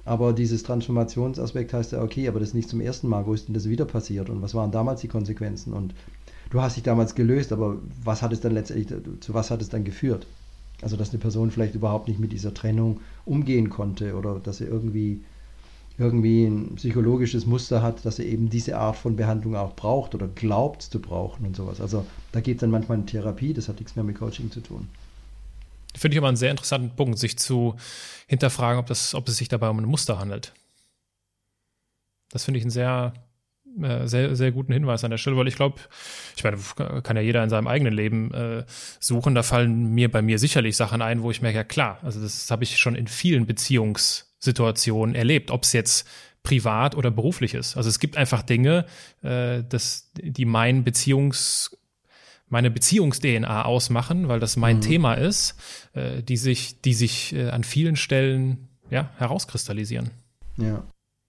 Aber 0.04 0.34
dieses 0.34 0.64
Transformationsaspekt 0.64 1.72
heißt 1.72 1.92
ja, 1.92 2.02
okay, 2.02 2.28
aber 2.28 2.40
das 2.40 2.50
ist 2.50 2.56
nicht 2.56 2.70
zum 2.70 2.82
ersten 2.82 3.08
Mal. 3.08 3.28
Wo 3.28 3.34
ist 3.34 3.48
denn 3.48 3.54
das 3.54 3.70
wieder 3.70 3.86
passiert? 3.86 4.32
Und 4.32 4.42
was 4.42 4.56
waren 4.56 4.72
damals 4.72 5.02
die 5.02 5.08
Konsequenzen? 5.08 5.74
Und 5.74 5.94
du 6.50 6.60
hast 6.60 6.76
dich 6.76 6.84
damals 6.84 7.14
gelöst, 7.14 7.54
aber 7.54 7.78
was 8.04 8.24
hat 8.24 8.34
es 8.34 8.42
dann 8.42 8.54
letztendlich, 8.54 8.88
zu 9.20 9.34
was 9.36 9.52
hat 9.52 9.62
es 9.62 9.70
dann 9.70 9.84
geführt? 9.84 10.26
Also 10.82 10.98
dass 10.98 11.12
eine 11.12 11.20
Person 11.20 11.52
vielleicht 11.52 11.76
überhaupt 11.76 12.08
nicht 12.08 12.20
mit 12.20 12.32
dieser 12.32 12.54
Trennung 12.54 13.00
umgehen 13.26 13.70
konnte 13.70 14.16
oder 14.16 14.40
dass 14.40 14.58
sie 14.58 14.66
irgendwie 14.66 15.22
irgendwie 15.98 16.46
ein 16.46 16.76
psychologisches 16.76 17.46
Muster 17.46 17.82
hat, 17.82 18.06
dass 18.06 18.20
er 18.20 18.26
eben 18.26 18.50
diese 18.50 18.78
Art 18.78 18.98
von 18.98 19.16
Behandlung 19.16 19.56
auch 19.56 19.76
braucht 19.76 20.14
oder 20.14 20.28
glaubt 20.28 20.82
zu 20.82 21.00
brauchen 21.00 21.46
und 21.46 21.56
sowas. 21.56 21.80
Also 21.80 22.06
da 22.34 22.42
geht 22.42 22.58
es 22.58 22.62
dann 22.62 22.72
manchmal 22.72 22.98
in 22.98 23.06
Therapie, 23.06 23.54
das 23.54 23.70
hat 23.70 23.80
nichts 23.80 23.96
mehr 23.96 24.04
mit 24.04 24.18
Coaching 24.18 24.52
zu 24.52 24.60
tun. 24.60 24.90
Finde 25.96 26.16
ich 26.16 26.18
aber 26.20 26.28
einen 26.28 26.38
sehr 26.38 26.52
interessanten 26.52 26.96
Punkt, 26.96 27.18
sich 27.18 27.38
zu 27.38 27.76
hinterfragen, 28.28 28.80
ob, 28.80 28.88
das, 28.88 29.16
ob 29.16 29.28
es 29.30 29.38
sich 29.38 29.48
dabei 29.48 29.70
um 29.70 29.80
ein 29.80 29.86
Muster 29.86 30.20
handelt. 30.20 30.54
Das 32.30 32.44
finde 32.44 32.58
ich 32.58 32.66
einen 32.66 32.72
sehr, 32.72 33.14
äh, 33.82 34.06
sehr, 34.06 34.36
sehr 34.36 34.52
guten 34.52 34.74
Hinweis 34.74 35.06
an 35.06 35.12
der 35.12 35.18
Stelle, 35.18 35.38
weil 35.38 35.48
ich 35.48 35.56
glaube, 35.56 35.80
ich 36.36 36.44
meine, 36.44 36.58
kann 37.02 37.16
ja 37.16 37.22
jeder 37.22 37.42
in 37.42 37.50
seinem 37.50 37.68
eigenen 37.68 37.94
Leben 37.94 38.34
äh, 38.34 38.66
suchen. 39.00 39.36
Da 39.36 39.44
fallen 39.44 39.94
mir 39.94 40.12
bei 40.12 40.22
mir 40.22 40.38
sicherlich 40.38 40.76
Sachen 40.76 41.02
ein, 41.02 41.22
wo 41.22 41.32
ich 41.32 41.42
merke, 41.42 41.60
ja 41.60 41.64
klar, 41.64 42.00
also 42.02 42.22
das 42.22 42.52
habe 42.52 42.66
ich 42.66 42.78
schon 42.78 42.96
in 42.96 43.08
vielen 43.08 43.46
Beziehungssituationen 44.46 45.16
erlebt, 45.16 45.52
ob 45.52 45.64
es 45.64 45.74
jetzt 45.74 46.08
privat 46.44 46.96
oder 46.96 47.12
beruflich 47.12 47.54
ist. 47.54 47.76
Also 47.76 47.90
es 47.90 48.00
gibt 48.00 48.18
einfach 48.18 48.44
Dinge, 48.44 48.86
äh, 49.24 49.64
dass, 49.68 50.12
die 50.16 50.46
mein 50.46 50.84
Beziehungs 50.84 51.78
meine 52.48 52.70
Beziehungs-DNA 52.70 53.66
ausmachen, 53.66 54.28
weil 54.28 54.40
das 54.40 54.56
mein 54.56 54.76
mhm. 54.78 54.82
Thema 54.82 55.16
ist, 55.16 55.56
äh, 55.94 56.22
die 56.22 56.38
sich, 56.38 56.80
die 56.80 56.94
sich 56.94 57.34
äh, 57.34 57.50
an 57.50 57.64
vielen 57.64 57.96
Stellen 57.96 58.68
ja, 58.92 59.10
herauskristallisieren. 59.18 60.12
Ja. 60.58 60.84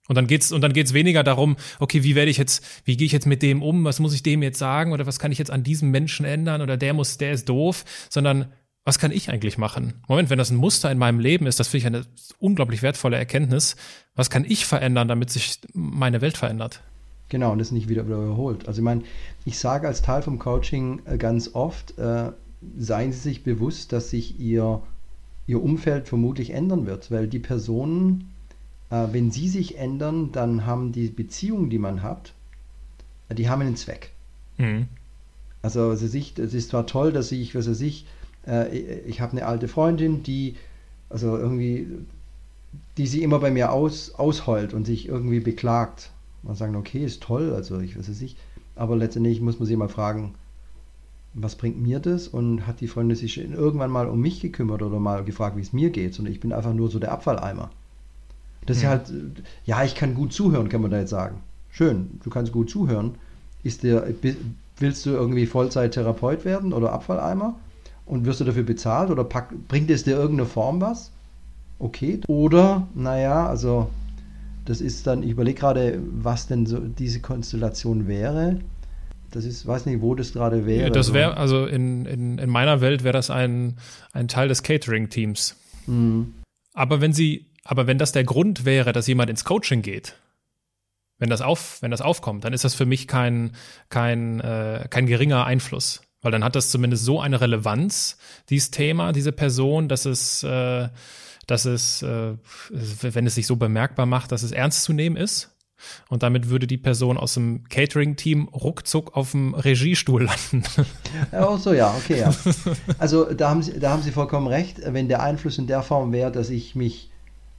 Und 0.09 0.15
dann 0.15 0.27
geht's 0.27 0.53
und 0.53 0.61
dann 0.61 0.75
geht's 0.75 0.93
weniger 0.93 1.25
darum, 1.25 1.57
okay, 1.81 2.05
wie 2.05 2.15
werde 2.15 2.31
ich 2.31 2.37
jetzt, 2.37 2.63
wie 2.85 2.99
gehe 2.99 3.07
ich 3.07 3.13
jetzt 3.13 3.27
mit 3.27 3.43
dem 3.43 3.63
um, 3.63 3.83
was 3.85 3.99
muss 3.99 4.13
ich 4.13 4.23
dem 4.23 4.43
jetzt 4.43 4.59
sagen 4.59 4.93
oder 4.93 5.07
was 5.07 5.19
kann 5.19 5.33
ich 5.33 5.39
jetzt 5.39 5.51
an 5.51 5.65
diesem 5.65 5.91
Menschen 5.91 6.27
ändern 6.27 6.61
oder 6.61 6.77
der 6.77 6.93
muss, 6.93 7.17
der 7.17 7.33
ist 7.33 7.49
doof, 7.49 7.87
sondern 8.11 8.53
was 8.87 9.01
kann 9.01 9.11
ich 9.11 9.31
eigentlich 9.31 9.59
machen? 9.59 9.94
Moment, 10.07 10.31
wenn 10.31 10.38
das 10.38 10.51
ein 10.51 10.57
Muster 10.57 10.92
in 10.92 10.96
meinem 10.96 11.18
Leben 11.18 11.46
ist, 11.46 11.59
das 11.59 11.66
finde 11.66 11.79
ich 11.79 11.87
eine 11.87 12.07
unglaublich 12.38 12.83
wertvolle 12.83 13.16
Erkenntnis. 13.16 13.75
Was 14.14 14.31
kann 14.31 14.44
ich 14.49 14.64
verändern, 14.64 15.09
damit 15.09 15.29
sich 15.29 15.59
meine 15.75 16.20
Welt 16.20 16.37
verändert? 16.37 16.83
Genau, 17.29 17.51
und 17.51 17.59
das 17.59 17.72
nicht 17.72 17.88
wieder 17.88 18.03
überholt. 18.03 18.68
Also 18.68 18.81
ich 18.81 18.85
meine, 18.85 19.03
ich 19.44 19.59
sage 19.59 19.88
als 19.88 20.03
Teil 20.03 20.22
vom 20.22 20.38
Coaching 20.38 21.01
äh, 21.05 21.18
ganz 21.18 21.53
oft, 21.53 21.99
äh, 21.99 22.31
seien 22.79 23.11
Sie 23.11 23.18
sich 23.18 23.42
bewusst, 23.42 23.92
dass 23.92 24.11
sich 24.11 24.38
Ihr, 24.38 24.81
Ihr 25.49 25.61
Umfeld 25.61 26.07
vermutlich 26.07 26.51
ändern 26.51 26.87
wird, 26.87 27.11
weil 27.11 27.27
die 27.27 27.40
Personen, 27.40 28.33
äh, 28.90 29.09
wenn 29.11 29.33
sie 29.33 29.49
sich 29.49 29.79
ändern, 29.79 30.31
dann 30.31 30.64
haben 30.64 30.92
die 30.92 31.09
Beziehungen, 31.09 31.70
die 31.70 31.79
man 31.79 32.05
hat, 32.05 32.35
die 33.33 33.49
haben 33.49 33.62
einen 33.62 33.75
Zweck. 33.75 34.12
Mhm. 34.59 34.87
Also 35.61 35.90
es 35.90 36.03
ist 36.05 36.68
zwar 36.68 36.87
toll, 36.87 37.12
dass 37.12 37.33
ich, 37.33 37.57
was 37.57 37.68
weiß 37.68 37.81
ich, 37.81 38.07
äh, 38.47 39.01
ich 39.01 39.21
habe 39.21 39.33
eine 39.33 39.47
alte 39.47 39.69
Freundin, 39.69 40.23
die, 40.23 40.57
also 41.09 41.37
irgendwie, 41.37 41.89
die 42.97 43.07
sie 43.07 43.23
immer 43.23 43.39
bei 43.39 43.51
mir 43.51 43.73
aus, 43.73 44.15
ausheult 44.15 44.75
und 44.75 44.87
sich 44.87 45.09
irgendwie 45.09 45.41
beklagt 45.41 46.11
man 46.47 46.57
sagen, 46.57 46.77
okay, 46.77 47.05
ist 47.05 47.23
toll, 47.23 47.53
also 47.55 47.81
ich 47.81 47.99
weiß 47.99 48.09
es 48.09 48.21
nicht. 48.21 48.37
Aber 48.75 48.97
letztendlich 48.97 49.41
muss 49.41 49.59
man 49.59 49.67
sich 49.67 49.77
mal 49.77 49.89
fragen, 49.89 50.35
was 51.35 51.57
bringt 51.57 51.81
mir 51.81 51.99
das? 51.99 52.29
Und 52.29 52.67
hat 52.67 52.81
die 52.81 52.89
Freundin 52.89 53.17
sich 53.17 53.39
irgendwann 53.39 53.91
mal 53.91 54.07
um 54.07 54.21
mich 54.21 54.41
gekümmert 54.41 54.83
oder 54.83 54.99
mal 54.99 55.25
gefragt, 55.25 55.57
wie 55.57 55.63
es 55.63 55.73
mir 55.73 55.91
geht? 55.91 56.19
Und 56.19 56.27
ich 56.27 56.41
bin 56.41 56.53
einfach 56.53 56.73
nur 56.73 56.91
so 56.91 56.99
der 56.99 57.13
Abfalleimer. 57.13 57.71
Das 58.65 58.79
ist 58.79 58.83
ja 58.83 58.91
halt, 58.91 59.13
ja, 59.65 59.85
ich 59.85 59.95
kann 59.95 60.15
gut 60.15 60.33
zuhören, 60.33 60.69
kann 60.69 60.83
man 60.83 60.91
da 60.91 60.99
jetzt 60.99 61.11
sagen. 61.11 61.41
Schön, 61.71 62.21
du 62.23 62.31
kannst 62.31 62.53
gut 62.53 62.71
zuhören. 62.71 63.17
Ist 63.63 63.83
der, 63.83 64.07
willst 64.79 65.07
du 65.07 65.11
irgendwie 65.11 65.47
Vollzeit-Therapeut 65.47 66.45
werden 66.45 66.73
oder 66.73 66.93
Abfalleimer? 66.93 67.59
Und 68.07 68.25
wirst 68.25 68.40
du 68.40 68.45
dafür 68.45 68.62
bezahlt 68.62 69.11
oder 69.11 69.25
pack, 69.25 69.53
bringt 69.69 69.90
es 69.90 70.05
dir 70.05 70.12
irgendeine 70.16 70.49
Form 70.49 70.81
was? 70.81 71.11
Okay. 71.79 72.21
Oder, 72.29 72.87
naja, 72.95 73.47
also 73.47 73.90
das 74.64 74.81
ist 74.81 75.07
dann, 75.07 75.23
ich 75.23 75.31
überlege 75.31 75.61
gerade, 75.61 76.01
was 76.23 76.47
denn 76.47 76.66
so 76.66 76.79
diese 76.79 77.21
Konstellation 77.21 78.09
wäre. 78.09 78.61
Das 79.31 79.45
ist, 79.45 79.66
weiß 79.66 79.87
nicht, 79.87 80.01
wo 80.01 80.14
das 80.14 80.33
gerade 80.33 80.66
wäre. 80.66 80.90
Das 80.90 81.12
wäre, 81.12 81.37
also 81.37 81.66
in, 81.66 82.07
in, 82.07 82.38
in 82.38 82.49
meiner 82.49 82.81
Welt 82.81 83.05
wäre 83.05 83.12
das 83.12 83.31
ein, 83.31 83.77
ein 84.12 84.29
Teil 84.29 84.49
des 84.49 84.62
Catering-Teams. 84.62 85.57
Mhm. 85.87 86.35
Aber 86.75 87.01
wenn 87.01 87.12
sie, 87.12 87.47
aber 87.64 87.87
wenn 87.87 87.99
das 87.99 88.12
der 88.12 88.25
Grund 88.25 88.64
wäre, 88.64 88.92
dass 88.92 89.07
jemand 89.07 89.31
ins 89.31 89.45
Coaching 89.45 89.83
geht, 89.83 90.16
wenn 91.19 91.31
das 91.31 91.40
auf, 91.40 91.81
wenn 91.81 91.90
das 91.90 92.03
aufkommt, 92.03 92.45
dann 92.45 92.53
ist 92.53 92.64
das 92.64 92.75
für 92.75 92.87
mich 92.87 93.09
kein, 93.09 93.53
kein, 93.88 94.40
äh, 94.40 94.87
kein 94.90 95.07
geringer 95.07 95.45
Einfluss. 95.45 96.03
Weil 96.23 96.33
dann 96.33 96.45
hat 96.45 96.57
das 96.57 96.71
zumindest 96.71 97.05
so 97.05 97.21
eine 97.21 97.41
Relevanz, 97.41 98.19
dieses 98.49 98.71
Thema, 98.71 99.13
diese 99.13 99.33
Person, 99.33 99.89
dass 99.89 100.07
es 100.07 100.43
äh, 100.43 100.89
dass 101.47 101.65
es, 101.65 102.03
äh, 102.03 102.35
wenn 102.71 103.27
es 103.27 103.37
sich 103.37 103.47
so 103.47 103.57
bemerkbar 103.57 104.07
macht, 104.07 104.33
dass 104.33 104.43
es 104.43 104.53
ernst 104.53 104.83
zu 104.83 104.93
nehmen 104.93 105.17
ist. 105.17 105.53
Und 106.09 106.23
damit 106.23 106.49
würde 106.49 106.67
die 106.67 106.79
Person 106.79 107.19
aus 107.19 107.35
dem 107.35 107.65
Catering-Team 107.69 108.49
ruckzuck 108.49 109.15
auf 109.15 109.33
dem 109.33 109.55
Regiestuhl 109.55 110.25
landen. 110.25 110.63
Ach 111.33 111.59
so, 111.59 111.73
ja, 111.73 111.95
okay, 111.97 112.21
ja. 112.21 112.35
Also 112.99 113.33
da 113.33 113.51
haben, 113.51 113.63
Sie, 113.63 113.79
da 113.79 113.91
haben 113.91 114.03
Sie 114.03 114.11
vollkommen 114.11 114.47
recht. 114.47 114.81
Wenn 114.85 115.09
der 115.09 115.23
Einfluss 115.23 115.59
in 115.59 115.67
der 115.67 115.83
Form 115.83 116.13
wäre, 116.13 116.33
dass 116.33 116.49
ich 116.49 116.75
mich 116.75 117.11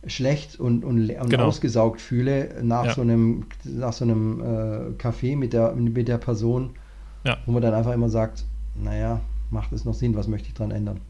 schlecht 0.08 0.60
und, 0.60 0.84
und, 0.84 1.10
und 1.10 1.30
genau. 1.30 1.46
ausgesaugt 1.46 2.02
fühle 2.02 2.56
nach 2.64 2.86
ja. 2.86 2.94
so 2.96 3.02
einem, 3.02 3.46
nach 3.64 3.94
so 3.94 4.04
einem 4.04 4.42
äh, 4.42 5.02
Café 5.02 5.38
mit 5.38 5.54
der, 5.54 5.74
mit 5.74 6.08
der 6.08 6.18
Person, 6.18 6.72
ja. 7.28 7.38
wo 7.46 7.52
man 7.52 7.62
dann 7.62 7.74
einfach 7.74 7.94
immer 7.94 8.10
sagt, 8.10 8.46
naja, 8.76 9.22
macht 9.52 9.72
es 9.74 9.86
noch 9.86 9.94
Sinn, 9.94 10.16
was 10.16 10.28
möchte 10.28 10.48
ich 10.48 10.54
dran 10.54 10.72
ändern? 10.72 11.02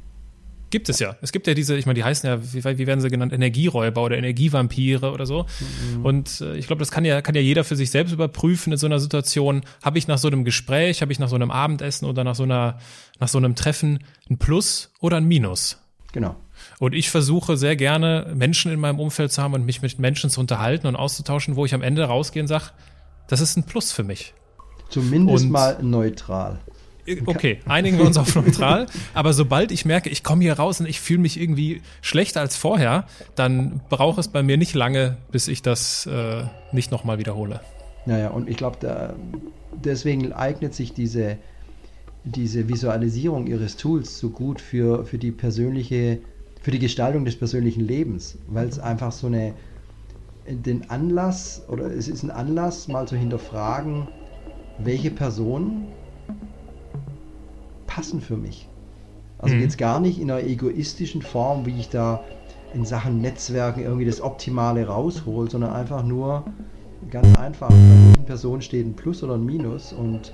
Gibt 0.70 0.90
es 0.90 1.00
ja. 1.00 1.16
Es 1.22 1.32
gibt 1.32 1.48
ja 1.48 1.54
diese, 1.54 1.78
ich 1.78 1.86
meine, 1.86 1.96
die 1.96 2.04
heißen 2.04 2.30
ja, 2.30 2.54
wie, 2.54 2.78
wie 2.78 2.88
werden 2.88 3.00
sie 3.00 3.10
genannt, 3.10 3.32
Energieräuber 3.32 4.04
oder 4.04 4.18
Energievampire 4.18 5.14
oder 5.14 5.26
so. 5.26 5.46
Mhm. 5.96 6.06
Und 6.06 6.42
äh, 6.42 6.58
ich 6.58 6.68
glaube, 6.68 6.80
das 6.80 6.92
kann 6.92 7.06
ja, 7.06 7.22
kann 7.22 7.36
ja 7.36 7.42
jeder 7.42 7.64
für 7.64 7.78
sich 7.78 7.90
selbst 7.90 8.12
überprüfen 8.12 8.74
in 8.74 8.78
so 8.78 8.86
einer 8.86 9.00
Situation. 9.00 9.62
Habe 9.82 9.98
ich 9.98 10.10
nach 10.10 10.18
so 10.18 10.28
einem 10.28 10.44
Gespräch, 10.44 11.02
habe 11.02 11.14
ich 11.14 11.20
nach 11.20 11.30
so 11.30 11.36
einem 11.36 11.52
Abendessen 11.52 12.06
oder 12.06 12.26
nach 12.26 12.36
so 12.36 12.44
einer, 12.44 12.80
nach 13.20 13.30
so 13.30 13.38
einem 13.38 13.56
Treffen 13.56 14.04
ein 14.30 14.38
Plus 14.40 14.92
oder 15.00 15.18
ein 15.18 15.26
Minus? 15.26 15.78
Genau. 16.12 16.36
Und 16.80 16.94
ich 16.94 17.10
versuche 17.10 17.56
sehr 17.56 17.78
gerne, 17.78 18.34
Menschen 18.36 18.72
in 18.72 18.80
meinem 18.80 19.00
Umfeld 19.00 19.32
zu 19.32 19.42
haben 19.42 19.54
und 19.54 19.66
mich 19.66 19.82
mit 19.82 20.00
Menschen 20.00 20.30
zu 20.30 20.42
unterhalten 20.42 20.88
und 20.88 20.98
auszutauschen, 20.98 21.56
wo 21.56 21.66
ich 21.66 21.74
am 21.74 21.82
Ende 21.82 22.04
rausgehe 22.04 22.42
und 22.42 22.48
sage, 22.48 22.72
das 23.30 23.40
ist 23.40 23.56
ein 23.56 23.64
Plus 23.64 23.94
für 23.94 24.04
mich. 24.04 24.34
Zumindest 24.90 25.46
und 25.46 25.52
mal 25.52 25.78
neutral 25.82 26.60
okay, 27.26 27.60
einigen 27.66 27.98
wir 27.98 28.06
uns 28.06 28.18
auf 28.18 28.36
neutral. 28.36 28.88
Aber 29.14 29.34
sobald 29.34 29.72
ich 29.72 29.86
merke, 29.86 30.10
ich 30.10 30.24
komme 30.24 30.44
hier 30.44 30.54
raus 30.54 30.80
und 30.80 30.88
ich 30.88 31.00
fühle 31.00 31.20
mich 31.20 31.40
irgendwie 31.40 31.82
schlechter 32.02 32.42
als 32.42 32.56
vorher, 32.56 33.06
dann 33.36 33.82
braucht 33.90 34.20
es 34.20 34.28
bei 34.28 34.44
mir 34.44 34.58
nicht 34.58 34.76
lange, 34.76 35.18
bis 35.32 35.48
ich 35.48 35.62
das 35.62 36.06
äh, 36.06 36.44
nicht 36.72 36.92
nochmal 36.92 37.18
wiederhole. 37.18 37.62
Naja, 38.06 38.30
und 38.30 38.50
ich 38.50 38.58
glaube, 38.58 39.16
deswegen 39.74 40.34
eignet 40.34 40.74
sich 40.74 40.94
diese, 40.94 41.38
diese 42.24 42.70
Visualisierung 42.70 43.48
ihres 43.48 43.78
Tools 43.78 44.18
so 44.20 44.30
gut 44.30 44.62
für, 44.62 45.06
für 45.06 45.18
die 45.18 45.32
persönliche, 45.32 46.20
für 46.62 46.72
die 46.72 46.80
Gestaltung 46.80 47.26
des 47.26 47.38
persönlichen 47.38 47.86
Lebens, 47.86 48.38
weil 48.48 48.68
es 48.68 48.80
einfach 48.80 49.12
so 49.12 49.28
eine, 49.28 49.54
den 50.48 50.90
Anlass 50.90 51.64
oder 51.68 51.92
es 51.92 52.08
ist 52.08 52.24
ein 52.24 52.32
Anlass, 52.32 52.88
mal 52.88 53.08
zu 53.08 53.18
hinterfragen, 53.18 54.08
welche 54.80 55.12
Person 55.12 55.86
passen 57.86 58.22
für 58.22 58.38
mich. 58.38 58.68
Also 59.40 59.56
mhm. 59.56 59.62
jetzt 59.62 59.78
gar 59.78 60.00
nicht 60.00 60.20
in 60.20 60.32
einer 60.32 60.44
egoistischen 60.44 61.22
Form, 61.22 61.66
wie 61.66 61.80
ich 61.80 61.90
da 61.90 62.24
in 62.74 62.86
Sachen 62.86 63.22
Netzwerken 63.22 63.82
irgendwie 63.82 64.06
das 64.06 64.22
Optimale 64.22 64.88
raushole, 64.88 65.50
sondern 65.50 65.74
einfach 65.74 66.04
nur 66.04 66.44
ganz 67.10 67.38
einfach, 67.38 67.70
bei 67.70 67.76
welchen 67.76 68.26
Personen 68.26 68.62
steht 68.62 68.86
ein 68.86 68.94
Plus 68.94 69.24
oder 69.24 69.36
ein 69.36 69.46
Minus 69.46 69.94
und 69.94 70.34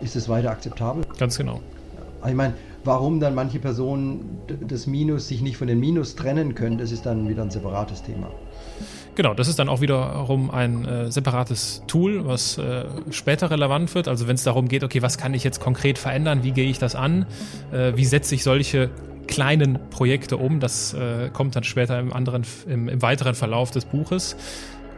ist 0.00 0.16
es 0.16 0.28
weiter 0.28 0.50
akzeptabel? 0.50 1.04
Ganz 1.18 1.36
genau. 1.36 1.60
Ich 2.26 2.34
meine, 2.34 2.54
warum 2.84 3.20
dann 3.20 3.34
manche 3.34 3.58
Personen 3.58 4.38
das 4.66 4.86
Minus 4.86 5.28
sich 5.28 5.42
nicht 5.42 5.56
von 5.56 5.68
dem 5.68 5.80
Minus 5.80 6.16
trennen 6.16 6.54
können, 6.54 6.78
das 6.78 6.92
ist 6.92 7.04
dann 7.04 7.28
wieder 7.28 7.42
ein 7.42 7.50
separates 7.50 8.02
Thema. 8.02 8.30
Genau, 9.16 9.32
das 9.32 9.46
ist 9.46 9.60
dann 9.60 9.68
auch 9.68 9.80
wiederum 9.80 10.50
ein 10.50 10.84
äh, 10.84 11.10
separates 11.10 11.82
Tool, 11.86 12.26
was 12.26 12.58
äh, 12.58 12.84
später 13.10 13.50
relevant 13.50 13.94
wird. 13.94 14.08
Also 14.08 14.26
wenn 14.26 14.34
es 14.34 14.42
darum 14.42 14.66
geht, 14.66 14.82
okay, 14.82 15.02
was 15.02 15.18
kann 15.18 15.34
ich 15.34 15.44
jetzt 15.44 15.60
konkret 15.60 15.98
verändern, 15.98 16.42
wie 16.42 16.50
gehe 16.50 16.68
ich 16.68 16.78
das 16.78 16.96
an, 16.96 17.26
äh, 17.72 17.92
wie 17.94 18.04
setze 18.04 18.34
ich 18.34 18.42
solche 18.42 18.90
kleinen 19.28 19.78
Projekte 19.90 20.36
um, 20.36 20.58
das 20.58 20.94
äh, 20.94 21.30
kommt 21.32 21.54
dann 21.54 21.64
später 21.64 21.98
im 21.98 22.12
anderen, 22.12 22.42
im, 22.66 22.88
im 22.88 23.02
weiteren 23.02 23.34
Verlauf 23.34 23.70
des 23.70 23.84
Buches. 23.84 24.36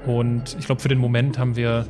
Und 0.07 0.57
ich 0.59 0.66
glaube, 0.66 0.80
für 0.80 0.88
den 0.88 0.99
Moment 0.99 1.38
haben 1.38 1.57
wir 1.57 1.86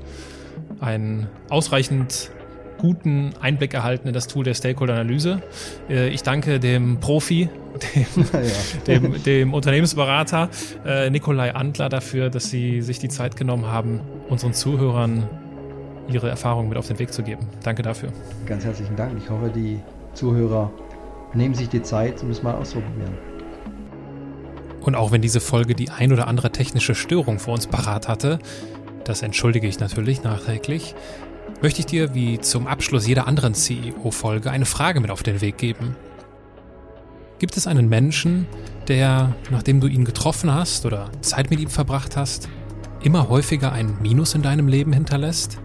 ein 0.81 1.29
ausreichend 1.49 2.31
guten 2.79 3.33
Einblick 3.41 3.75
erhalten 3.75 4.09
in 4.09 4.15
das 4.15 4.27
Tool 4.27 4.45
der 4.45 4.55
Stakeholder-Analyse. 4.55 5.43
Äh, 5.89 6.09
ich 6.09 6.23
danke 6.23 6.61
dem 6.61 7.01
Profi, 7.01 7.49
dem, 7.95 8.25
ja. 8.33 8.41
dem, 8.87 9.23
dem 9.23 9.55
Unternehmensberater 9.55 10.49
äh, 10.85 11.11
Nikolai 11.11 11.55
Antler 11.55 11.89
dafür, 11.89 12.31
dass 12.31 12.51
Sie 12.51 12.83
sich 12.83 12.99
die 12.99 13.09
Zeit 13.09 13.37
genommen 13.37 13.67
haben, 13.67 14.01
unseren 14.29 14.53
Zuhörern 14.53 15.29
Ihre 16.09 16.29
Erfahrungen 16.29 16.69
mit 16.69 16.79
auf 16.79 16.87
den 16.87 16.99
Weg 16.99 17.13
zu 17.13 17.23
geben. 17.23 17.47
Danke 17.63 17.83
dafür. 17.83 18.11
Ganz 18.47 18.65
herzlichen 18.65 18.97
Dank. 18.97 19.13
Ich 19.19 19.29
hoffe, 19.29 19.51
die 19.55 19.81
Zuhörer 20.15 20.71
nehmen 21.35 21.55
sich 21.55 21.69
die 21.69 21.83
Zeit 21.83 22.23
um 22.23 22.31
es 22.31 22.43
mal 22.43 22.55
auszuprobieren. 22.55 23.15
Und 24.81 24.95
auch 24.95 25.11
wenn 25.11 25.21
diese 25.21 25.41
Folge 25.41 25.75
die 25.75 25.91
ein 25.91 26.13
oder 26.13 26.29
andere 26.29 26.53
technische 26.53 26.95
Störung 26.95 27.41
für 27.41 27.51
uns 27.51 27.67
parat 27.67 28.07
hatte, 28.07 28.39
das 29.03 29.23
entschuldige 29.23 29.67
ich 29.67 29.81
natürlich 29.81 30.23
nachträglich, 30.23 30.95
möchte 31.63 31.81
ich 31.81 31.87
dir 31.87 32.15
wie 32.15 32.41
zum 32.41 32.67
Abschluss 32.67 33.07
jeder 33.07 33.27
anderen 33.27 33.55
CEO-Folge 33.55 34.51
eine 34.51 34.67
Frage 34.67 35.01
mit 35.01 35.11
auf 35.11 35.23
den 35.23 35.41
Weg 35.41 35.59
geben. 35.59 35.97
Gibt 37.39 37.57
es 37.57 37.67
einen 37.67 37.89
Menschen, 37.89 38.47
der, 38.89 39.35
nachdem 39.51 39.81
du 39.81 39.87
ihn 39.87 40.05
getroffen 40.05 40.53
hast 40.53 40.87
oder 40.87 41.11
Zeit 41.21 41.51
mit 41.51 41.61
ihm 41.61 41.69
verbracht 41.69 42.17
hast, 42.17 42.49
immer 43.03 43.29
häufiger 43.29 43.73
ein 43.73 43.99
Minus 44.01 44.35
in 44.35 44.43
deinem 44.43 44.69
Leben 44.69 44.93
hinterlässt? 44.93 45.59